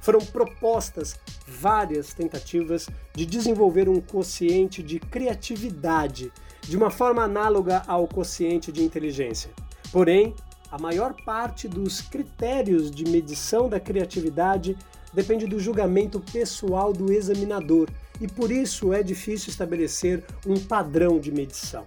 Foram 0.00 0.20
propostas 0.20 1.18
várias 1.46 2.12
tentativas 2.12 2.88
de 3.14 3.24
desenvolver 3.24 3.88
um 3.88 4.00
quociente 4.00 4.82
de 4.82 4.98
criatividade 4.98 6.32
de 6.60 6.76
uma 6.76 6.90
forma 6.90 7.22
análoga 7.22 7.82
ao 7.86 8.06
quociente 8.08 8.72
de 8.72 8.82
inteligência. 8.82 9.50
Porém, 9.92 10.34
a 10.72 10.78
maior 10.78 11.14
parte 11.22 11.68
dos 11.68 12.00
critérios 12.00 12.90
de 12.90 13.04
medição 13.04 13.68
da 13.68 13.78
criatividade 13.78 14.74
depende 15.12 15.46
do 15.46 15.60
julgamento 15.60 16.18
pessoal 16.18 16.94
do 16.94 17.12
examinador 17.12 17.90
e 18.18 18.26
por 18.26 18.50
isso 18.50 18.90
é 18.90 19.02
difícil 19.02 19.50
estabelecer 19.50 20.24
um 20.46 20.58
padrão 20.58 21.20
de 21.20 21.30
medição. 21.30 21.86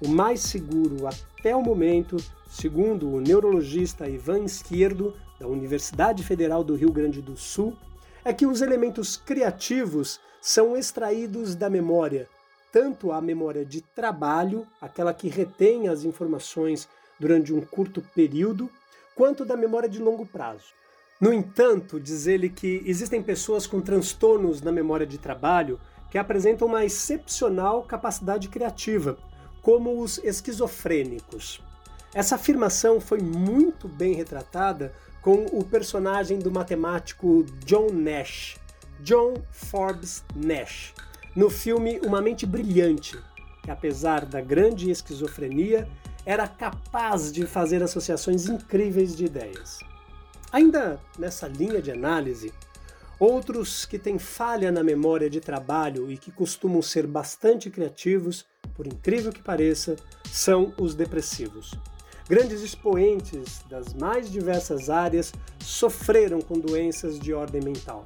O 0.00 0.06
mais 0.06 0.38
seguro 0.38 1.08
até 1.08 1.56
o 1.56 1.60
momento, 1.60 2.16
segundo 2.48 3.10
o 3.10 3.20
neurologista 3.20 4.08
Ivan 4.08 4.44
Esquerdo, 4.44 5.12
da 5.40 5.48
Universidade 5.48 6.22
Federal 6.22 6.62
do 6.62 6.76
Rio 6.76 6.92
Grande 6.92 7.20
do 7.20 7.36
Sul, 7.36 7.76
é 8.24 8.32
que 8.32 8.46
os 8.46 8.60
elementos 8.60 9.16
criativos 9.16 10.20
são 10.40 10.76
extraídos 10.76 11.56
da 11.56 11.68
memória 11.68 12.28
tanto 12.76 13.10
a 13.10 13.22
memória 13.22 13.64
de 13.64 13.80
trabalho, 13.80 14.66
aquela 14.78 15.14
que 15.14 15.28
retém 15.28 15.88
as 15.88 16.04
informações 16.04 16.86
durante 17.18 17.52
um 17.52 17.60
curto 17.60 18.02
período, 18.14 18.70
quanto 19.14 19.44
da 19.44 19.56
memória 19.56 19.88
de 19.88 19.98
longo 19.98 20.26
prazo. 20.26 20.74
No 21.20 21.32
entanto, 21.32 21.98
diz 21.98 22.26
ele 22.26 22.50
que 22.50 22.82
existem 22.84 23.22
pessoas 23.22 23.66
com 23.66 23.80
transtornos 23.80 24.60
na 24.60 24.70
memória 24.70 25.06
de 25.06 25.16
trabalho 25.16 25.80
que 26.10 26.18
apresentam 26.18 26.68
uma 26.68 26.84
excepcional 26.84 27.82
capacidade 27.82 28.48
criativa, 28.48 29.18
como 29.62 30.00
os 30.00 30.18
esquizofrênicos. 30.18 31.60
Essa 32.14 32.36
afirmação 32.36 33.00
foi 33.00 33.18
muito 33.18 33.88
bem 33.88 34.14
retratada 34.14 34.92
com 35.20 35.46
o 35.46 35.64
personagem 35.64 36.38
do 36.38 36.50
matemático 36.50 37.44
John 37.64 37.90
Nash, 37.92 38.56
John 39.00 39.34
Forbes 39.50 40.24
Nash, 40.34 40.94
no 41.34 41.50
filme 41.50 41.98
Uma 42.04 42.22
Mente 42.22 42.46
Brilhante, 42.46 43.18
que 43.62 43.70
apesar 43.70 44.24
da 44.24 44.40
grande 44.40 44.90
esquizofrenia, 44.90 45.88
era 46.26 46.48
capaz 46.48 47.32
de 47.32 47.46
fazer 47.46 47.82
associações 47.84 48.48
incríveis 48.48 49.16
de 49.16 49.26
ideias. 49.26 49.78
Ainda 50.52 51.00
nessa 51.16 51.46
linha 51.46 51.80
de 51.80 51.92
análise, 51.92 52.52
outros 53.18 53.86
que 53.86 53.98
têm 53.98 54.18
falha 54.18 54.72
na 54.72 54.82
memória 54.82 55.30
de 55.30 55.40
trabalho 55.40 56.10
e 56.10 56.18
que 56.18 56.32
costumam 56.32 56.82
ser 56.82 57.06
bastante 57.06 57.70
criativos, 57.70 58.44
por 58.74 58.86
incrível 58.86 59.32
que 59.32 59.42
pareça, 59.42 59.94
são 60.30 60.74
os 60.78 60.94
depressivos. 60.94 61.72
Grandes 62.28 62.60
expoentes 62.60 63.62
das 63.70 63.94
mais 63.94 64.28
diversas 64.28 64.90
áreas 64.90 65.32
sofreram 65.60 66.40
com 66.40 66.58
doenças 66.58 67.20
de 67.20 67.32
ordem 67.32 67.62
mental. 67.62 68.04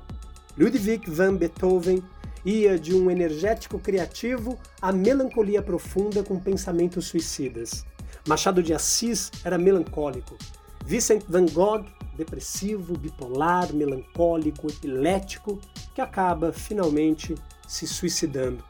Ludwig 0.59 1.09
van 1.09 1.37
Beethoven 1.37 2.05
ia 2.45 2.79
de 2.79 2.95
um 2.95 3.11
energético 3.11 3.79
criativo 3.79 4.59
à 4.81 4.93
melancolia 4.93 5.63
profunda 5.63 6.23
com 6.23 6.39
pensamentos 6.39 7.07
suicidas. 7.07 7.85
Machado 8.27 8.63
de 8.63 8.75
Assis 8.75 9.31
era 9.45 9.57
melancólico. 9.57 10.37
Vincent 10.85 11.25
van 11.29 11.47
Gogh, 11.47 11.85
depressivo, 12.17 12.97
bipolar, 12.97 13.73
melancólico, 13.73 14.69
epilético, 14.69 15.59
que 15.95 16.01
acaba 16.01 16.53
finalmente 16.53 17.35
se 17.67 17.87
suicidando. 17.87 18.63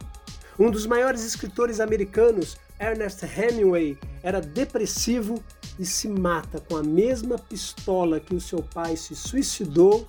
Um 0.59 0.71
dos 0.71 0.87
maiores 0.87 1.25
escritores 1.25 1.81
americanos, 1.81 2.59
Ernest 2.79 3.23
Hemingway, 3.23 3.99
era 4.23 4.41
depressivo 4.41 5.43
e 5.79 5.87
se 5.87 6.09
mata 6.09 6.61
com 6.61 6.77
a 6.77 6.83
mesma 6.83 7.39
pistola 7.39 8.21
que 8.21 8.35
o 8.35 8.41
seu 8.41 8.63
pai 8.63 8.97
se 8.97 9.17
suicidou 9.17 10.07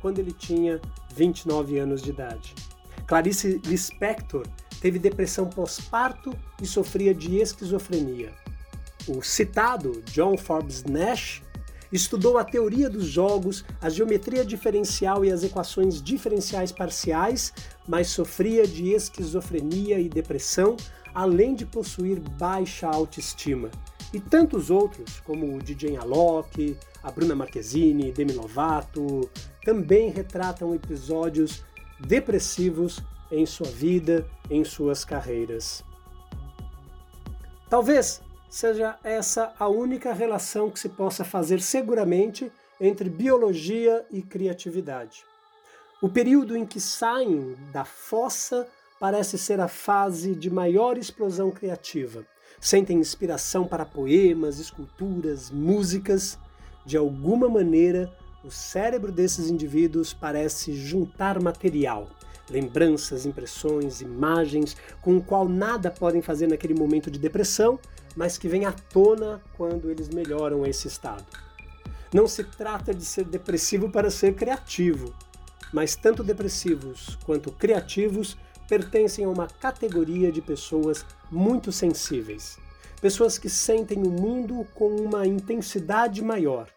quando 0.00 0.18
ele 0.18 0.32
tinha 0.32 0.80
29 1.14 1.78
anos 1.78 2.02
de 2.02 2.10
idade. 2.10 2.54
Clarice 3.06 3.60
Lispector 3.64 4.46
teve 4.80 4.98
depressão 4.98 5.46
pós-parto 5.48 6.36
e 6.60 6.66
sofria 6.66 7.14
de 7.14 7.38
esquizofrenia. 7.38 8.43
O 9.06 9.22
citado 9.22 10.02
John 10.06 10.36
Forbes 10.36 10.82
Nash 10.84 11.42
estudou 11.92 12.38
a 12.38 12.44
teoria 12.44 12.88
dos 12.88 13.04
jogos, 13.04 13.64
a 13.80 13.88
geometria 13.90 14.44
diferencial 14.44 15.24
e 15.24 15.30
as 15.30 15.44
equações 15.44 16.02
diferenciais 16.02 16.72
parciais, 16.72 17.52
mas 17.86 18.08
sofria 18.08 18.66
de 18.66 18.92
esquizofrenia 18.92 20.00
e 20.00 20.08
depressão, 20.08 20.76
além 21.14 21.54
de 21.54 21.66
possuir 21.66 22.18
baixa 22.18 22.88
autoestima. 22.88 23.70
E 24.12 24.18
tantos 24.18 24.70
outros, 24.70 25.20
como 25.20 25.54
o 25.54 25.62
DJ 25.62 25.96
Alok, 25.96 26.76
a 27.02 27.10
Bruna 27.10 27.34
Marquezine, 27.34 28.10
Demi 28.10 28.32
Lovato, 28.32 29.30
também 29.64 30.10
retratam 30.10 30.74
episódios 30.74 31.62
depressivos 32.00 33.00
em 33.30 33.44
sua 33.44 33.68
vida, 33.68 34.26
em 34.48 34.64
suas 34.64 35.04
carreiras. 35.04 35.84
Talvez 37.68 38.20
seja 38.54 38.96
essa 39.02 39.52
a 39.58 39.66
única 39.66 40.12
relação 40.12 40.70
que 40.70 40.78
se 40.78 40.88
possa 40.88 41.24
fazer 41.24 41.60
seguramente 41.60 42.52
entre 42.80 43.10
biologia 43.10 44.06
e 44.12 44.22
criatividade. 44.22 45.24
O 46.00 46.08
período 46.08 46.56
em 46.56 46.64
que 46.64 46.80
saem 46.80 47.56
da 47.72 47.84
fossa 47.84 48.64
parece 49.00 49.36
ser 49.38 49.58
a 49.58 49.66
fase 49.66 50.36
de 50.36 50.50
maior 50.50 50.96
explosão 50.96 51.50
criativa. 51.50 52.24
Sentem 52.60 53.00
inspiração 53.00 53.66
para 53.66 53.84
poemas, 53.84 54.60
esculturas, 54.60 55.50
músicas. 55.50 56.38
De 56.86 56.96
alguma 56.96 57.48
maneira, 57.48 58.08
o 58.44 58.52
cérebro 58.52 59.10
desses 59.10 59.50
indivíduos 59.50 60.14
parece 60.14 60.74
juntar 60.74 61.42
material, 61.42 62.08
lembranças, 62.48 63.26
impressões, 63.26 64.00
imagens, 64.00 64.76
com 65.02 65.16
o 65.16 65.24
qual 65.24 65.48
nada 65.48 65.90
podem 65.90 66.22
fazer 66.22 66.46
naquele 66.46 66.74
momento 66.74 67.10
de 67.10 67.18
depressão, 67.18 67.80
mas 68.16 68.38
que 68.38 68.48
vem 68.48 68.64
à 68.64 68.72
tona 68.72 69.42
quando 69.56 69.90
eles 69.90 70.08
melhoram 70.08 70.66
esse 70.66 70.88
estado. 70.88 71.24
Não 72.12 72.26
se 72.28 72.44
trata 72.44 72.94
de 72.94 73.04
ser 73.04 73.24
depressivo 73.24 73.90
para 73.90 74.10
ser 74.10 74.34
criativo, 74.34 75.12
mas 75.72 75.96
tanto 75.96 76.22
depressivos 76.22 77.18
quanto 77.24 77.50
criativos 77.50 78.36
pertencem 78.68 79.24
a 79.24 79.28
uma 79.28 79.46
categoria 79.46 80.30
de 80.30 80.40
pessoas 80.40 81.04
muito 81.30 81.72
sensíveis. 81.72 82.58
Pessoas 83.00 83.36
que 83.36 83.50
sentem 83.50 83.98
o 83.98 84.10
mundo 84.10 84.66
com 84.74 84.88
uma 84.96 85.26
intensidade 85.26 86.22
maior, 86.22 86.68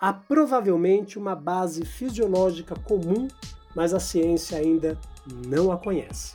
há 0.00 0.12
provavelmente 0.12 1.18
uma 1.18 1.34
base 1.34 1.84
fisiológica 1.84 2.74
comum, 2.74 3.28
mas 3.74 3.92
a 3.92 4.00
ciência 4.00 4.58
ainda 4.58 4.98
não 5.46 5.70
a 5.70 5.76
conhece. 5.76 6.34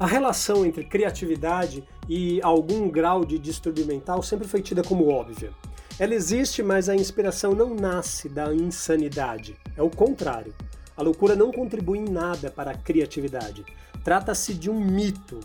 A 0.00 0.06
relação 0.06 0.64
entre 0.64 0.82
criatividade 0.82 1.84
e 2.08 2.40
algum 2.40 2.88
grau 2.88 3.22
de 3.22 3.38
distúrbio 3.38 3.84
mental 3.84 4.22
sempre 4.22 4.48
foi 4.48 4.62
tida 4.62 4.82
como 4.82 5.10
óbvia. 5.10 5.52
Ela 5.98 6.14
existe, 6.14 6.62
mas 6.62 6.88
a 6.88 6.96
inspiração 6.96 7.54
não 7.54 7.74
nasce 7.74 8.26
da 8.26 8.54
insanidade. 8.54 9.58
É 9.76 9.82
o 9.82 9.90
contrário. 9.90 10.54
A 10.96 11.02
loucura 11.02 11.36
não 11.36 11.52
contribui 11.52 11.98
em 11.98 12.08
nada 12.08 12.50
para 12.50 12.70
a 12.70 12.74
criatividade. 12.74 13.62
Trata-se 14.02 14.54
de 14.54 14.70
um 14.70 14.80
mito. 14.80 15.38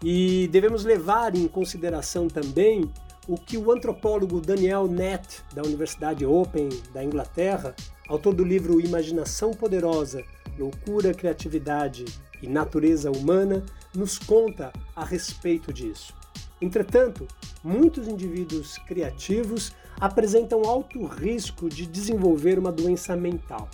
E 0.00 0.46
devemos 0.52 0.84
levar 0.84 1.34
em 1.34 1.48
consideração 1.48 2.28
também 2.28 2.88
o 3.26 3.36
que 3.36 3.58
o 3.58 3.72
antropólogo 3.72 4.40
Daniel 4.40 4.86
Nett, 4.86 5.42
da 5.52 5.62
Universidade 5.62 6.24
Open 6.24 6.68
da 6.94 7.02
Inglaterra, 7.02 7.74
autor 8.08 8.32
do 8.32 8.44
livro 8.44 8.80
Imaginação 8.80 9.50
Poderosa, 9.50 10.22
Loucura, 10.58 11.14
Criatividade 11.14 12.04
e 12.42 12.48
Natureza 12.48 13.10
Humana, 13.10 13.64
nos 13.94 14.18
conta 14.18 14.72
a 14.94 15.04
respeito 15.04 15.72
disso. 15.72 16.14
Entretanto, 16.60 17.26
muitos 17.62 18.08
indivíduos 18.08 18.78
criativos 18.78 19.72
apresentam 20.00 20.62
alto 20.64 21.04
risco 21.04 21.68
de 21.68 21.86
desenvolver 21.86 22.58
uma 22.58 22.72
doença 22.72 23.14
mental. 23.14 23.68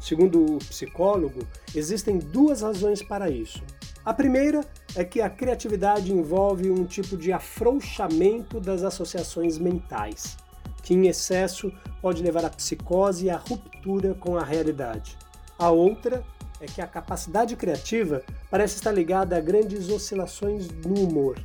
Segundo 0.00 0.56
o 0.56 0.58
psicólogo, 0.58 1.46
existem 1.74 2.18
duas 2.18 2.62
razões 2.62 3.02
para 3.02 3.30
isso. 3.30 3.62
A 4.04 4.12
primeira 4.12 4.60
é 4.94 5.02
que 5.02 5.20
a 5.20 5.30
criatividade 5.30 6.12
envolve 6.12 6.70
um 6.70 6.84
tipo 6.84 7.16
de 7.16 7.32
afrouxamento 7.32 8.60
das 8.60 8.82
associações 8.82 9.58
mentais, 9.58 10.36
que 10.82 10.92
em 10.92 11.06
excesso 11.06 11.72
pode 12.02 12.22
levar 12.22 12.44
à 12.44 12.50
psicose 12.50 13.26
e 13.26 13.30
à 13.30 13.36
ruptura 13.36 14.14
com 14.14 14.36
a 14.36 14.44
realidade. 14.44 15.16
A 15.58 15.70
outra 15.70 16.24
é 16.60 16.66
que 16.66 16.80
a 16.80 16.86
capacidade 16.86 17.54
criativa 17.56 18.22
parece 18.50 18.76
estar 18.76 18.92
ligada 18.92 19.36
a 19.36 19.40
grandes 19.40 19.88
oscilações 19.88 20.68
no 20.68 20.94
humor. 21.04 21.38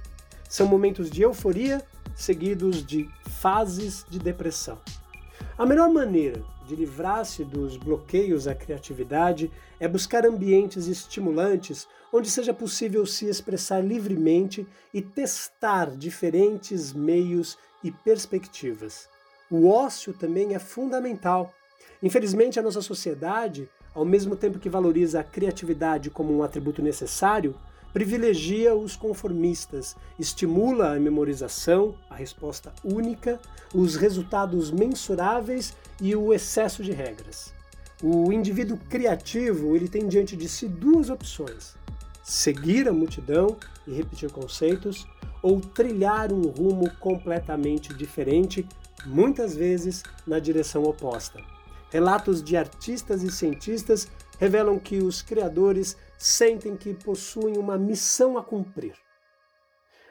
São 0.48 0.68
momentos 0.68 1.10
de 1.10 1.22
euforia 1.22 1.84
seguidos 2.16 2.86
de 2.86 3.10
fases 3.40 4.06
de 4.10 4.20
depressão. 4.20 4.80
A 5.58 5.66
melhor 5.66 5.90
maneira 5.90 6.42
de 6.68 6.76
livrar-se 6.76 7.44
dos 7.44 7.78
bloqueios 7.78 8.48
à 8.48 8.56
criatividade 8.56 9.52
é 9.80 9.88
buscar 9.88 10.26
ambientes 10.26 10.88
estimulantes 10.88 11.88
onde 12.12 12.30
seja 12.30 12.54
possível 12.54 13.06
se 13.06 13.26
expressar 13.26 13.84
livremente 13.84 14.68
e 14.94 15.02
testar 15.02 15.92
diferentes 15.92 16.94
meios 16.94 17.58
e 17.84 17.92
perspectivas. 17.92 19.08
O 19.50 19.68
ócio 19.68 20.14
também 20.14 20.56
é 20.56 20.60
fundamental. 20.60 21.54
Infelizmente, 22.02 22.60
a 22.60 22.64
nossa 22.64 22.82
sociedade, 22.82 23.70
ao 23.94 24.06
mesmo 24.06 24.36
tempo 24.36 24.60
que 24.60 24.70
valoriza 24.70 25.20
a 25.20 25.24
criatividade 25.24 26.10
como 26.10 26.36
um 26.36 26.44
atributo 26.44 26.82
necessário, 26.82 27.56
privilegia 27.92 28.76
os 28.76 28.96
conformistas, 28.96 29.96
estimula 30.18 30.96
a 30.96 31.00
memorização, 31.00 31.96
a 32.10 32.16
resposta 32.16 32.72
única, 32.84 33.40
os 33.74 33.96
resultados 33.96 34.72
mensuráveis 34.72 35.76
e 36.02 36.16
o 36.16 36.34
excesso 36.34 36.84
de 36.84 36.92
regras. 36.92 37.54
O 38.02 38.32
indivíduo 38.32 38.78
criativo 38.90 39.76
ele 39.76 39.90
tem 39.90 40.08
diante 40.08 40.36
de 40.36 40.48
si 40.48 40.68
duas 40.68 41.10
opções: 41.10 41.76
seguir 42.24 42.88
a 42.88 42.94
multidão 42.94 43.58
e 43.86 43.94
repetir 43.94 44.32
conceitos, 44.32 45.08
ou 45.42 45.60
trilhar 45.60 46.32
um 46.32 46.48
rumo 46.48 46.90
completamente 47.00 47.94
diferente, 47.94 48.66
muitas 49.06 49.56
vezes 49.56 50.04
na 50.26 50.40
direção 50.40 50.84
oposta. 50.84 51.40
Relatos 51.90 52.44
de 52.44 52.56
artistas 52.56 53.24
e 53.24 53.32
cientistas 53.32 54.08
revelam 54.38 54.78
que 54.78 55.00
os 55.00 55.22
criadores 55.22 55.98
sentem 56.18 56.78
que 56.78 56.94
possuem 56.94 57.58
uma 57.58 57.78
missão 57.78 58.38
a 58.38 58.44
cumprir. 58.44 58.94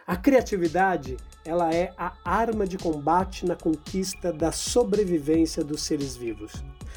A 0.06 0.16
criatividade, 0.16 1.16
ela 1.44 1.72
é 1.72 1.92
a 1.96 2.14
arma 2.24 2.66
de 2.66 2.78
combate 2.78 3.44
na 3.44 3.54
conquista 3.54 4.32
da 4.32 4.50
sobrevivência 4.50 5.62
dos 5.62 5.82
seres 5.82 6.16
vivos. 6.16 6.52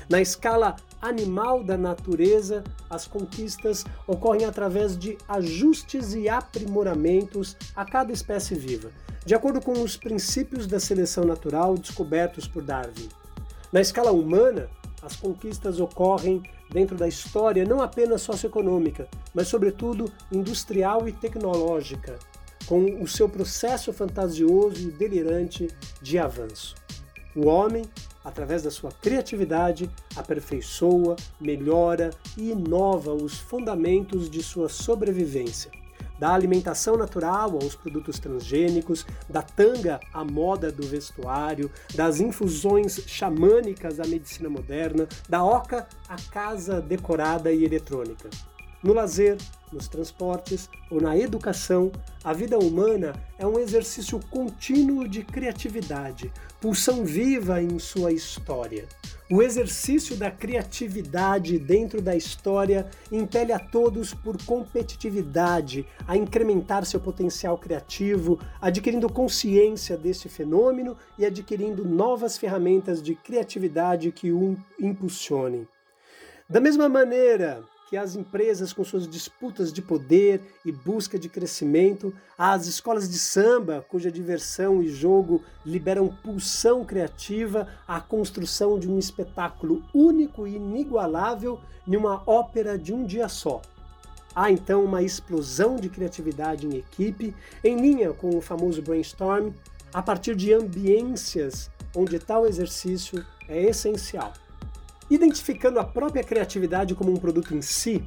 Na 0.09 0.21
escala 0.21 0.77
animal 1.01 1.63
da 1.63 1.77
natureza, 1.77 2.63
as 2.89 3.07
conquistas 3.07 3.85
ocorrem 4.07 4.45
através 4.45 4.97
de 4.97 5.17
ajustes 5.27 6.13
e 6.13 6.27
aprimoramentos 6.27 7.55
a 7.75 7.85
cada 7.85 8.11
espécie 8.11 8.55
viva, 8.55 8.89
de 9.25 9.35
acordo 9.35 9.61
com 9.61 9.73
os 9.73 9.95
princípios 9.95 10.65
da 10.65 10.79
seleção 10.79 11.23
natural 11.23 11.77
descobertos 11.77 12.47
por 12.47 12.63
Darwin. 12.63 13.09
Na 13.71 13.79
escala 13.79 14.11
humana, 14.11 14.69
as 15.01 15.15
conquistas 15.15 15.79
ocorrem 15.79 16.43
dentro 16.69 16.97
da 16.97 17.07
história 17.07 17.63
não 17.63 17.81
apenas 17.81 18.21
socioeconômica, 18.21 19.07
mas 19.33 19.47
sobretudo 19.47 20.11
industrial 20.31 21.07
e 21.07 21.13
tecnológica, 21.13 22.19
com 22.65 23.01
o 23.01 23.07
seu 23.07 23.29
processo 23.29 23.93
fantasioso 23.93 24.89
e 24.89 24.91
delirante 24.91 25.69
de 26.01 26.19
avanço. 26.19 26.75
O 27.33 27.47
homem, 27.47 27.83
através 28.25 28.63
da 28.63 28.69
sua 28.71 28.91
criatividade, 28.91 29.89
aperfeiçoa, 30.17 31.15
melhora 31.39 32.09
e 32.37 32.51
inova 32.51 33.13
os 33.13 33.39
fundamentos 33.39 34.29
de 34.29 34.43
sua 34.43 34.67
sobrevivência 34.67 35.71
da 36.21 36.31
alimentação 36.35 36.95
natural 36.95 37.57
aos 37.59 37.73
produtos 37.73 38.19
transgênicos, 38.19 39.07
da 39.27 39.41
tanga 39.41 39.99
à 40.13 40.23
moda 40.23 40.71
do 40.71 40.83
vestuário, 40.83 41.71
das 41.95 42.19
infusões 42.19 43.01
xamânicas 43.07 43.99
à 43.99 44.05
medicina 44.05 44.47
moderna, 44.47 45.07
da 45.27 45.43
oca 45.43 45.87
à 46.07 46.15
casa 46.31 46.79
decorada 46.79 47.51
e 47.51 47.65
eletrônica. 47.65 48.29
No 48.83 48.93
lazer, 48.93 49.37
nos 49.71 49.87
transportes 49.87 50.67
ou 50.89 50.99
na 50.99 51.15
educação, 51.15 51.91
a 52.23 52.33
vida 52.33 52.57
humana 52.57 53.13
é 53.37 53.45
um 53.45 53.59
exercício 53.59 54.19
contínuo 54.31 55.07
de 55.07 55.23
criatividade, 55.23 56.33
pulsão 56.59 57.05
viva 57.05 57.61
em 57.61 57.77
sua 57.77 58.11
história. 58.11 58.87
O 59.29 59.41
exercício 59.41 60.17
da 60.17 60.31
criatividade 60.31 61.59
dentro 61.59 62.01
da 62.01 62.15
história 62.15 62.89
impele 63.11 63.53
a 63.53 63.59
todos 63.59 64.15
por 64.15 64.35
competitividade 64.45 65.85
a 66.07 66.17
incrementar 66.17 66.83
seu 66.83 66.99
potencial 66.99 67.59
criativo, 67.59 68.39
adquirindo 68.59 69.07
consciência 69.07 69.95
desse 69.95 70.27
fenômeno 70.27 70.97
e 71.19 71.25
adquirindo 71.25 71.85
novas 71.85 72.35
ferramentas 72.35 73.01
de 73.01 73.13
criatividade 73.13 74.11
que 74.11 74.31
o 74.31 74.57
impulsionem. 74.79 75.67
Da 76.49 76.59
mesma 76.59 76.89
maneira 76.89 77.63
que 77.91 77.97
as 77.97 78.15
empresas 78.15 78.71
com 78.71 78.85
suas 78.85 79.05
disputas 79.05 79.73
de 79.73 79.81
poder 79.81 80.41
e 80.63 80.71
busca 80.71 81.19
de 81.19 81.27
crescimento, 81.27 82.13
as 82.37 82.65
escolas 82.65 83.09
de 83.09 83.19
samba, 83.19 83.85
cuja 83.89 84.09
diversão 84.09 84.81
e 84.81 84.87
jogo 84.87 85.43
liberam 85.65 86.07
pulsão 86.23 86.85
criativa, 86.85 87.67
a 87.85 87.99
construção 87.99 88.79
de 88.79 88.89
um 88.89 88.97
espetáculo 88.97 89.83
único 89.93 90.47
e 90.47 90.55
inigualável 90.55 91.59
em 91.85 91.97
uma 91.97 92.23
ópera 92.25 92.77
de 92.77 92.93
um 92.93 93.03
dia 93.03 93.27
só. 93.27 93.61
Há 94.33 94.49
então 94.49 94.85
uma 94.85 95.03
explosão 95.03 95.75
de 95.75 95.89
criatividade 95.89 96.65
em 96.65 96.77
equipe, 96.77 97.35
em 97.61 97.75
linha 97.75 98.13
com 98.13 98.37
o 98.37 98.39
famoso 98.39 98.81
brainstorm, 98.81 99.51
a 99.93 100.01
partir 100.01 100.33
de 100.33 100.53
ambiências 100.53 101.69
onde 101.93 102.17
tal 102.19 102.47
exercício 102.47 103.21
é 103.49 103.63
essencial. 103.63 104.31
Identificando 105.11 105.77
a 105.77 105.83
própria 105.83 106.23
criatividade 106.23 106.95
como 106.95 107.11
um 107.11 107.17
produto 107.17 107.53
em 107.53 107.61
si, 107.61 108.01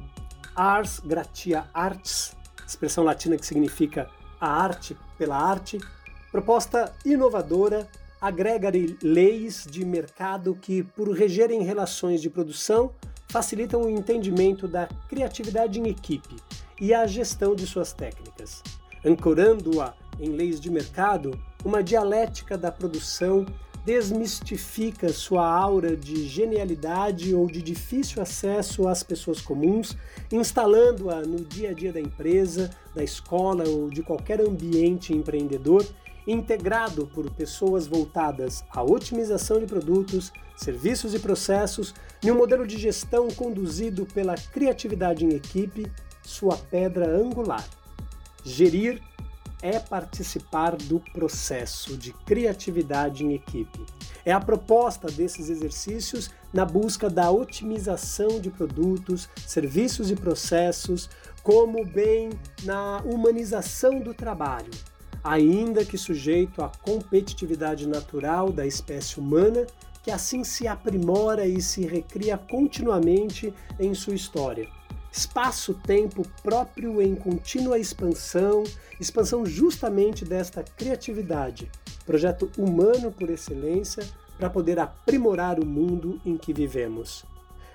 ars 0.55 0.99
gratia 0.99 1.65
artis, 1.71 2.35
expressão 2.67 3.03
latina 3.03 3.37
que 3.37 3.45
significa 3.45 4.09
a 4.41 4.49
arte 4.49 4.97
pela 5.15 5.37
arte, 5.37 5.77
proposta 6.31 6.91
inovadora, 7.05 7.87
agrega 8.19 8.71
leis 9.03 9.67
de 9.69 9.85
mercado 9.85 10.55
que, 10.55 10.81
por 10.81 11.07
regerem 11.11 11.61
relações 11.61 12.23
de 12.23 12.29
produção, 12.31 12.91
facilitam 13.27 13.83
o 13.83 13.89
entendimento 13.89 14.67
da 14.67 14.87
criatividade 15.07 15.79
em 15.79 15.87
equipe 15.87 16.37
e 16.81 16.91
a 16.91 17.05
gestão 17.05 17.53
de 17.53 17.67
suas 17.67 17.93
técnicas, 17.93 18.63
ancorando-a 19.05 19.93
em 20.19 20.29
leis 20.29 20.59
de 20.59 20.71
mercado, 20.71 21.39
uma 21.63 21.83
dialética 21.83 22.57
da 22.57 22.71
produção 22.71 23.45
desmistifica 23.85 25.13
sua 25.13 25.47
aura 25.47 25.95
de 25.95 26.27
genialidade 26.27 27.35
ou 27.35 27.45
de 27.45 27.61
difícil 27.61 28.21
acesso 28.21 28.87
às 28.87 29.03
pessoas 29.03 29.39
comuns, 29.39 29.95
instalando-a 30.31 31.21
no 31.21 31.37
dia 31.45 31.69
a 31.69 31.73
dia 31.73 31.93
da 31.93 32.01
empresa, 32.01 32.71
da 32.95 33.03
escola 33.03 33.63
ou 33.69 33.89
de 33.89 34.01
qualquer 34.01 34.41
ambiente 34.41 35.13
empreendedor, 35.13 35.85
integrado 36.27 37.05
por 37.13 37.29
pessoas 37.29 37.85
voltadas 37.85 38.65
à 38.71 38.81
otimização 38.81 39.59
de 39.59 39.67
produtos, 39.67 40.33
serviços 40.57 41.13
e 41.13 41.19
processos, 41.19 41.93
em 42.23 42.31
um 42.31 42.35
modelo 42.35 42.65
de 42.65 42.79
gestão 42.79 43.27
conduzido 43.27 44.07
pela 44.07 44.33
criatividade 44.33 45.23
em 45.23 45.35
equipe, 45.35 45.85
sua 46.23 46.57
pedra 46.57 47.07
angular. 47.07 47.63
Gerir 48.43 48.99
é 49.65 49.79
participar 49.79 50.75
do 50.75 50.99
processo 50.99 51.97
de 51.97 52.13
criatividade 52.13 53.25
em 53.25 53.33
equipe. 53.33 53.83
É 54.23 54.31
a 54.31 54.39
proposta 54.39 55.07
desses 55.07 55.49
exercícios 55.49 56.29
na 56.53 56.63
busca 56.63 57.09
da 57.09 57.31
otimização 57.31 58.39
de 58.39 58.51
produtos, 58.51 59.27
serviços 59.47 60.11
e 60.11 60.15
processos, 60.15 61.09
como 61.41 61.83
bem 61.83 62.29
na 62.63 63.01
humanização 63.03 63.99
do 63.99 64.13
trabalho, 64.13 64.69
ainda 65.23 65.83
que 65.83 65.97
sujeito 65.97 66.63
à 66.63 66.69
competitividade 66.83 67.87
natural 67.87 68.51
da 68.51 68.67
espécie 68.67 69.19
humana, 69.19 69.65
que 70.03 70.11
assim 70.11 70.43
se 70.43 70.67
aprimora 70.67 71.47
e 71.47 71.59
se 71.59 71.87
recria 71.87 72.37
continuamente 72.37 73.51
em 73.79 73.95
sua 73.95 74.13
história 74.13 74.67
espaço-tempo 75.15 76.27
próprio 76.43 77.01
em 77.01 77.15
contínua 77.15 77.79
expansão, 77.79 78.65
expansão 78.99 79.45
justamente 79.45 80.25
desta 80.25 80.61
criatividade, 80.61 81.71
projeto 82.05 82.51
humano 82.57 83.09
por 83.13 83.29
excelência 83.29 84.05
para 84.37 84.49
poder 84.49 84.77
aprimorar 84.77 85.57
o 85.57 85.65
mundo 85.65 86.19
em 86.25 86.35
que 86.35 86.53
vivemos. 86.53 87.23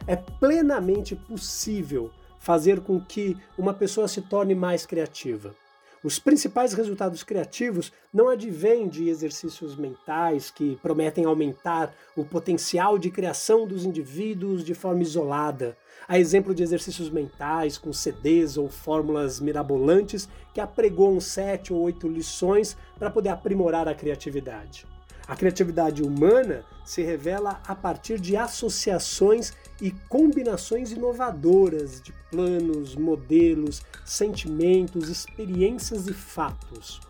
É 0.07 0.17
plenamente 0.17 1.17
possível 1.17 2.11
fazer 2.39 2.81
com 2.81 3.01
que 3.01 3.37
uma 3.57 3.73
pessoa 3.73 4.07
se 4.07 4.21
torne 4.21 4.55
mais 4.55 4.85
criativa. 4.85 5.55
Os 6.03 6.19
principais 6.19 6.73
resultados 6.73 7.23
criativos 7.23 7.93
não 8.13 8.31
advêm 8.31 8.89
de 8.89 9.11
exercícios 9.11 9.77
mentais 9.77 10.51
que 10.51 10.77
prometem 10.77 11.27
aumentar 11.27 11.95
o 12.17 12.25
potencial 12.25 12.99
de 12.99 13.11
criação 13.11 13.67
dos 13.67 13.85
indivíduos 13.85 14.65
de 14.65 14.73
forma 14.73 15.03
isolada, 15.03 15.77
a 16.11 16.19
exemplo 16.19 16.53
de 16.53 16.61
exercícios 16.61 17.09
mentais 17.09 17.79
com 17.79 17.93
CDs 17.93 18.57
ou 18.57 18.69
fórmulas 18.69 19.39
mirabolantes 19.39 20.29
que 20.53 20.61
apregoam 20.61 21.21
sete 21.21 21.73
ou 21.73 21.81
oito 21.83 22.09
lições 22.09 22.77
para 22.99 23.09
poder 23.09 23.29
aprimorar 23.29 23.87
a 23.87 23.95
criatividade. 23.95 24.89
A 25.29 25.37
criatividade 25.37 26.03
humana 26.03 26.65
se 26.85 27.01
revela 27.01 27.63
a 27.65 27.77
partir 27.77 28.19
de 28.19 28.37
associações 28.37 29.53
e 29.81 29.93
combinações 30.09 30.91
inovadoras 30.91 32.03
de 32.03 32.13
planos, 32.29 32.97
modelos, 32.97 33.81
sentimentos, 34.05 35.09
experiências 35.09 36.09
e 36.09 36.13
fatos. 36.13 37.01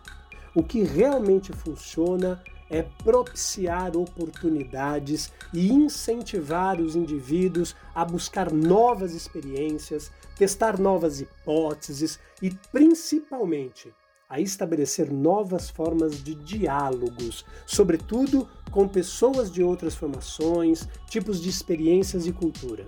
O 0.55 0.63
que 0.63 0.83
realmente 0.83 1.55
funciona 1.55 2.39
é 2.71 2.83
propiciar 2.83 3.97
oportunidades 3.97 5.33
e 5.53 5.71
incentivar 5.71 6.81
os 6.81 6.95
indivíduos 6.95 7.75
a 7.95 8.05
buscar 8.05 8.53
novas 8.53 9.13
experiências, 9.13 10.11
testar 10.37 10.79
novas 10.79 11.21
hipóteses 11.21 12.21
e, 12.41 12.51
principalmente, 12.71 13.93
a 14.29 14.41
estabelecer 14.41 15.13
novas 15.13 15.69
formas 15.69 16.23
de 16.23 16.37
diálogos, 16.37 17.45
sobretudo 17.67 18.49
com 18.71 18.87
pessoas 18.87 19.51
de 19.51 19.61
outras 19.61 19.97
formações, 19.97 20.87
tipos 21.09 21.41
de 21.41 21.49
experiências 21.49 22.27
e 22.27 22.33
cultura. 22.33 22.87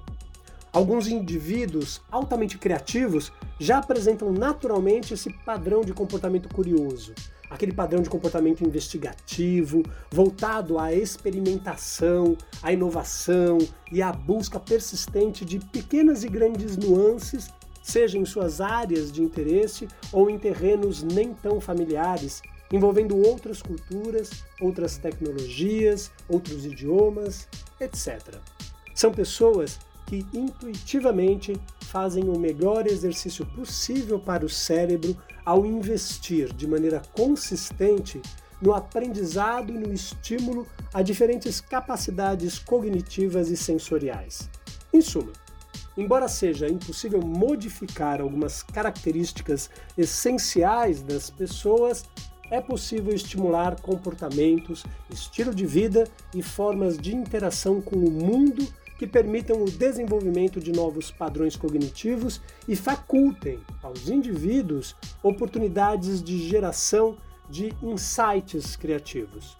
Alguns 0.72 1.06
indivíduos 1.08 2.00
altamente 2.10 2.56
criativos 2.56 3.32
já 3.58 3.78
apresentam 3.78 4.32
naturalmente 4.32 5.12
esse 5.12 5.30
padrão 5.44 5.82
de 5.82 5.92
comportamento 5.92 6.48
curioso, 6.48 7.12
aquele 7.52 7.72
padrão 7.72 8.02
de 8.02 8.08
comportamento 8.08 8.64
investigativo, 8.64 9.82
voltado 10.10 10.78
à 10.78 10.92
experimentação, 10.92 12.36
à 12.62 12.72
inovação 12.72 13.58
e 13.92 14.00
à 14.00 14.10
busca 14.10 14.58
persistente 14.58 15.44
de 15.44 15.58
pequenas 15.58 16.24
e 16.24 16.28
grandes 16.28 16.78
nuances 16.78 17.50
seja 17.82 18.16
em 18.16 18.24
suas 18.24 18.60
áreas 18.60 19.12
de 19.12 19.22
interesse 19.22 19.86
ou 20.12 20.30
em 20.30 20.38
terrenos 20.38 21.02
nem 21.02 21.34
tão 21.34 21.60
familiares, 21.60 22.40
envolvendo 22.72 23.16
outras 23.18 23.60
culturas, 23.60 24.44
outras 24.60 24.96
tecnologias, 24.96 26.10
outros 26.28 26.64
idiomas, 26.64 27.48
etc. 27.78 28.36
São 28.94 29.12
pessoas 29.12 29.78
que 30.06 30.26
intuitivamente 30.32 31.60
fazem 31.80 32.24
o 32.24 32.38
melhor 32.38 32.86
exercício 32.86 33.46
possível 33.46 34.18
para 34.18 34.44
o 34.44 34.48
cérebro 34.48 35.16
ao 35.44 35.66
investir 35.66 36.52
de 36.52 36.66
maneira 36.66 37.02
consistente 37.12 38.20
no 38.60 38.72
aprendizado 38.72 39.72
e 39.72 39.78
no 39.78 39.92
estímulo 39.92 40.66
a 40.94 41.02
diferentes 41.02 41.60
capacidades 41.60 42.58
cognitivas 42.58 43.50
e 43.50 43.56
sensoriais. 43.56 44.48
Em 44.92 45.00
suma, 45.00 45.32
Embora 45.96 46.26
seja 46.26 46.68
impossível 46.68 47.20
modificar 47.20 48.20
algumas 48.20 48.62
características 48.62 49.68
essenciais 49.96 51.02
das 51.02 51.28
pessoas, 51.28 52.04
é 52.50 52.60
possível 52.60 53.14
estimular 53.14 53.80
comportamentos, 53.80 54.84
estilo 55.10 55.54
de 55.54 55.66
vida 55.66 56.04
e 56.34 56.42
formas 56.42 56.96
de 56.96 57.14
interação 57.14 57.80
com 57.80 57.96
o 57.96 58.10
mundo 58.10 58.66
que 59.02 59.06
permitam 59.08 59.60
o 59.60 59.68
desenvolvimento 59.68 60.60
de 60.60 60.70
novos 60.70 61.10
padrões 61.10 61.56
cognitivos 61.56 62.40
e 62.68 62.76
facultem 62.76 63.58
aos 63.82 64.08
indivíduos 64.08 64.94
oportunidades 65.24 66.22
de 66.22 66.38
geração 66.38 67.16
de 67.50 67.74
insights 67.82 68.76
criativos. 68.76 69.56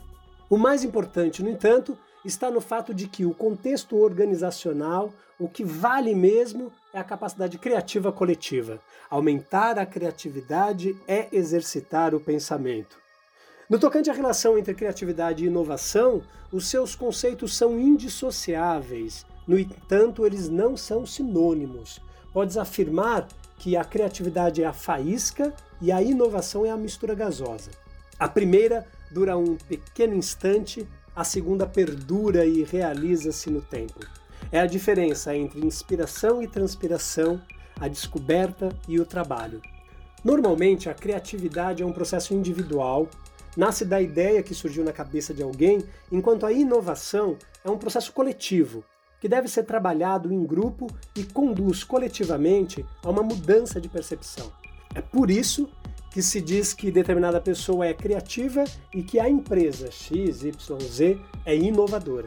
O 0.49 0.57
mais 0.57 0.85
importante, 0.85 1.43
no 1.43 1.51
entanto, 1.51 1.99
está 2.25 2.53
no 2.53 2.61
fato 2.61 2.95
de 2.95 3.09
que 3.09 3.25
o 3.27 3.35
contexto 3.35 3.97
organizacional, 3.97 5.13
o 5.41 5.49
que 5.49 5.65
vale 5.65 6.15
mesmo 6.15 6.71
é 6.95 7.01
a 7.01 7.05
capacidade 7.05 7.59
criativa 7.59 8.13
coletiva. 8.13 8.79
Aumentar 9.11 9.77
a 9.77 9.85
criatividade 9.85 10.97
é 11.09 11.27
exercitar 11.33 12.15
o 12.15 12.21
pensamento. 12.21 12.97
No 13.69 13.77
tocante 13.77 14.09
à 14.09 14.13
relação 14.13 14.57
entre 14.57 14.73
criatividade 14.73 15.43
e 15.43 15.49
inovação, 15.49 16.23
os 16.53 16.69
seus 16.69 16.95
conceitos 16.95 17.57
são 17.57 17.81
indissociáveis. 17.81 19.27
No 19.47 19.59
entanto, 19.59 20.25
eles 20.27 20.49
não 20.49 20.77
são 20.77 21.05
sinônimos. 21.05 22.01
Podes 22.33 22.57
afirmar 22.57 23.27
que 23.59 23.77
a 23.77 23.85
criatividade 23.85 24.63
é 24.63 24.67
a 24.67 24.73
faísca 24.73 25.53
e 25.81 25.93
a 25.93 26.03
inovação 26.03 26.65
é 26.65 26.71
a 26.71 26.77
mistura 26.77 27.15
gasosa. 27.15 27.71
A 28.19 28.29
primeira 28.29 28.87
dura 29.11 29.37
um 29.37 29.57
pequeno 29.57 30.15
instante, 30.15 30.89
a 31.15 31.25
segunda 31.25 31.67
perdura 31.67 32.47
e 32.47 32.63
realiza-se 32.63 33.51
no 33.51 33.61
tempo. 33.61 34.01
É 34.51 34.61
a 34.61 34.67
diferença 34.67 35.37
entre 35.37 35.65
inspiração 35.65 36.43
e 36.43 36.49
transpiração, 36.49 37.41
a 37.79 37.89
descoberta 37.89 38.69
e 38.89 38.99
o 39.01 39.07
trabalho. 39.07 39.61
Normalmente, 40.25 40.89
a 40.89 40.95
criatividade 40.95 41.83
é 41.83 41.87
um 41.87 41.93
processo 41.93 42.33
individual, 42.33 43.09
nasce 43.57 43.85
da 43.85 44.01
ideia 44.01 44.43
que 44.43 44.55
surgiu 44.55 44.85
na 44.85 44.93
cabeça 44.93 45.35
de 45.35 45.43
alguém, 45.43 45.85
enquanto 46.11 46.47
a 46.47 46.53
inovação 46.53 47.37
é 47.65 47.71
um 47.71 47.79
processo 47.79 48.13
coletivo, 48.13 48.85
que 49.23 49.29
deve 49.29 49.47
ser 49.47 49.63
trabalhado 49.63 50.33
em 50.35 50.45
grupo 50.45 50.89
e 51.15 51.23
conduz 51.23 51.85
coletivamente 51.85 52.85
a 53.05 53.09
uma 53.09 53.23
mudança 53.23 53.81
de 53.81 53.89
percepção. 53.89 54.51
É 54.97 55.01
por 55.01 55.31
isso 55.31 55.71
que 56.11 56.21
se 56.21 56.41
diz 56.41 56.75
que 56.75 56.91
determinada 56.91 57.41
pessoa 57.41 57.87
é 57.87 57.95
criativa 57.95 58.65
e 58.93 59.01
que 59.01 59.21
a 59.21 59.31
empresa 59.31 59.93
XYZ 59.93 61.21
é 61.47 61.57
inovadora. 61.57 62.27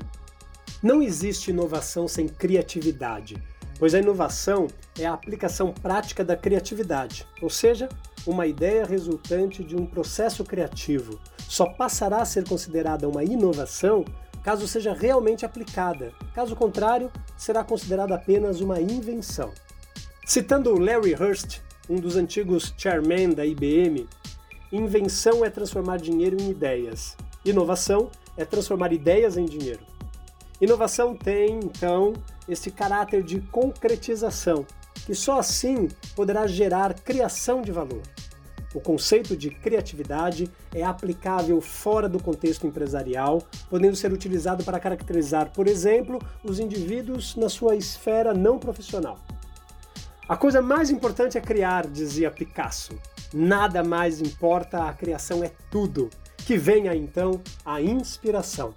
Não 0.81 1.03
existe 1.03 1.51
inovação 1.51 2.07
sem 2.07 2.29
criatividade, 2.29 3.43
pois 3.77 3.93
a 3.93 3.99
inovação 3.99 4.67
é 4.97 5.05
a 5.05 5.13
aplicação 5.13 5.73
prática 5.73 6.23
da 6.23 6.37
criatividade, 6.37 7.27
ou 7.41 7.49
seja, 7.49 7.89
uma 8.25 8.47
ideia 8.47 8.85
resultante 8.85 9.65
de 9.65 9.75
um 9.75 9.85
processo 9.85 10.45
criativo. 10.45 11.19
Só 11.39 11.65
passará 11.65 12.21
a 12.21 12.25
ser 12.25 12.47
considerada 12.47 13.05
uma 13.09 13.21
inovação 13.21 14.05
caso 14.45 14.67
seja 14.67 14.93
realmente 14.93 15.43
aplicada. 15.43 16.13
Caso 16.35 16.55
contrário, 16.55 17.11
será 17.35 17.63
considerada 17.63 18.13
apenas 18.13 18.61
uma 18.61 18.79
invenção. 18.79 19.51
Citando 20.23 20.77
Larry 20.77 21.15
Hurst, 21.15 21.61
um 21.89 21.95
dos 21.95 22.15
antigos 22.15 22.71
chairmen 22.77 23.31
da 23.31 23.43
IBM, 23.43 24.07
invenção 24.71 25.43
é 25.43 25.49
transformar 25.49 25.97
dinheiro 25.97 26.39
em 26.39 26.51
ideias. 26.51 27.17
Inovação 27.43 28.11
é 28.37 28.45
transformar 28.45 28.93
ideias 28.93 29.35
em 29.35 29.45
dinheiro. 29.45 29.83
Inovação 30.61 31.15
tem, 31.15 31.59
então, 31.63 32.13
esse 32.47 32.69
caráter 32.69 33.23
de 33.23 33.41
concretização, 33.41 34.63
que 35.07 35.15
só 35.15 35.39
assim 35.39 35.87
poderá 36.15 36.45
gerar 36.45 36.93
criação 36.93 37.63
de 37.63 37.71
valor. 37.71 38.03
O 38.75 38.81
conceito 38.81 39.37
de 39.37 39.49
criatividade 39.49 40.51
é 40.73 40.83
aplicável 40.83 41.61
fora 41.61 42.09
do 42.09 42.21
contexto 42.21 42.67
empresarial, 42.67 43.41
podendo 43.69 43.95
ser 43.95 44.11
utilizado 44.11 44.65
para 44.65 44.81
caracterizar, 44.81 45.49
por 45.53 45.65
exemplo, 45.65 46.19
os 46.43 46.59
indivíduos 46.59 47.37
na 47.37 47.47
sua 47.47 47.77
esfera 47.77 48.33
não 48.33 48.59
profissional. 48.59 49.17
A 50.27 50.35
coisa 50.35 50.61
mais 50.61 50.89
importante 50.89 51.37
é 51.37 51.41
criar, 51.41 51.87
dizia 51.87 52.29
Picasso. 52.29 52.99
Nada 53.33 53.81
mais 53.81 54.19
importa, 54.19 54.83
a 54.83 54.93
criação 54.93 55.41
é 55.41 55.53
tudo. 55.71 56.09
Que 56.35 56.57
venha 56.57 56.93
então 56.93 57.39
a 57.65 57.81
inspiração. 57.81 58.75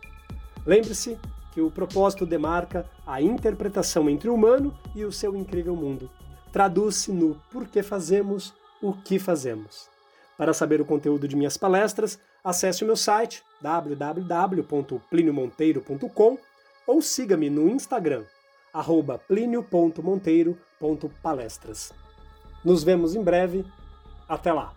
Lembre-se 0.64 1.18
que 1.53 1.61
o 1.61 1.72
propósito 1.72 2.24
demarca 2.24 2.88
a 3.05 3.20
interpretação 3.20 4.09
entre 4.09 4.28
o 4.28 4.34
humano 4.34 4.72
e 4.94 5.05
o 5.05 5.11
seu 5.11 5.34
incrível 5.34 5.74
mundo. 5.74 6.09
Traduz-se 6.53 7.11
no 7.11 7.34
porquê 7.51 7.82
fazemos 7.82 8.55
o 8.82 8.92
que 8.92 9.18
fazemos. 9.18 9.88
Para 10.36 10.52
saber 10.54 10.80
o 10.80 10.84
conteúdo 10.84 11.26
de 11.26 11.34
minhas 11.36 11.56
palestras, 11.56 12.16
acesse 12.44 12.84
o 12.84 12.86
meu 12.86 12.96
site 12.96 13.42
www.pliniomonteiro.com 13.60 16.38
ou 16.86 17.02
siga-me 17.02 17.50
no 17.50 17.68
Instagram, 17.68 18.22
plinio.monteiro.com 19.26 20.58
palestras. 21.22 21.92
Nos 22.64 22.84
vemos 22.84 23.14
em 23.14 23.22
breve. 23.22 23.64
Até 24.28 24.52
lá! 24.52 24.74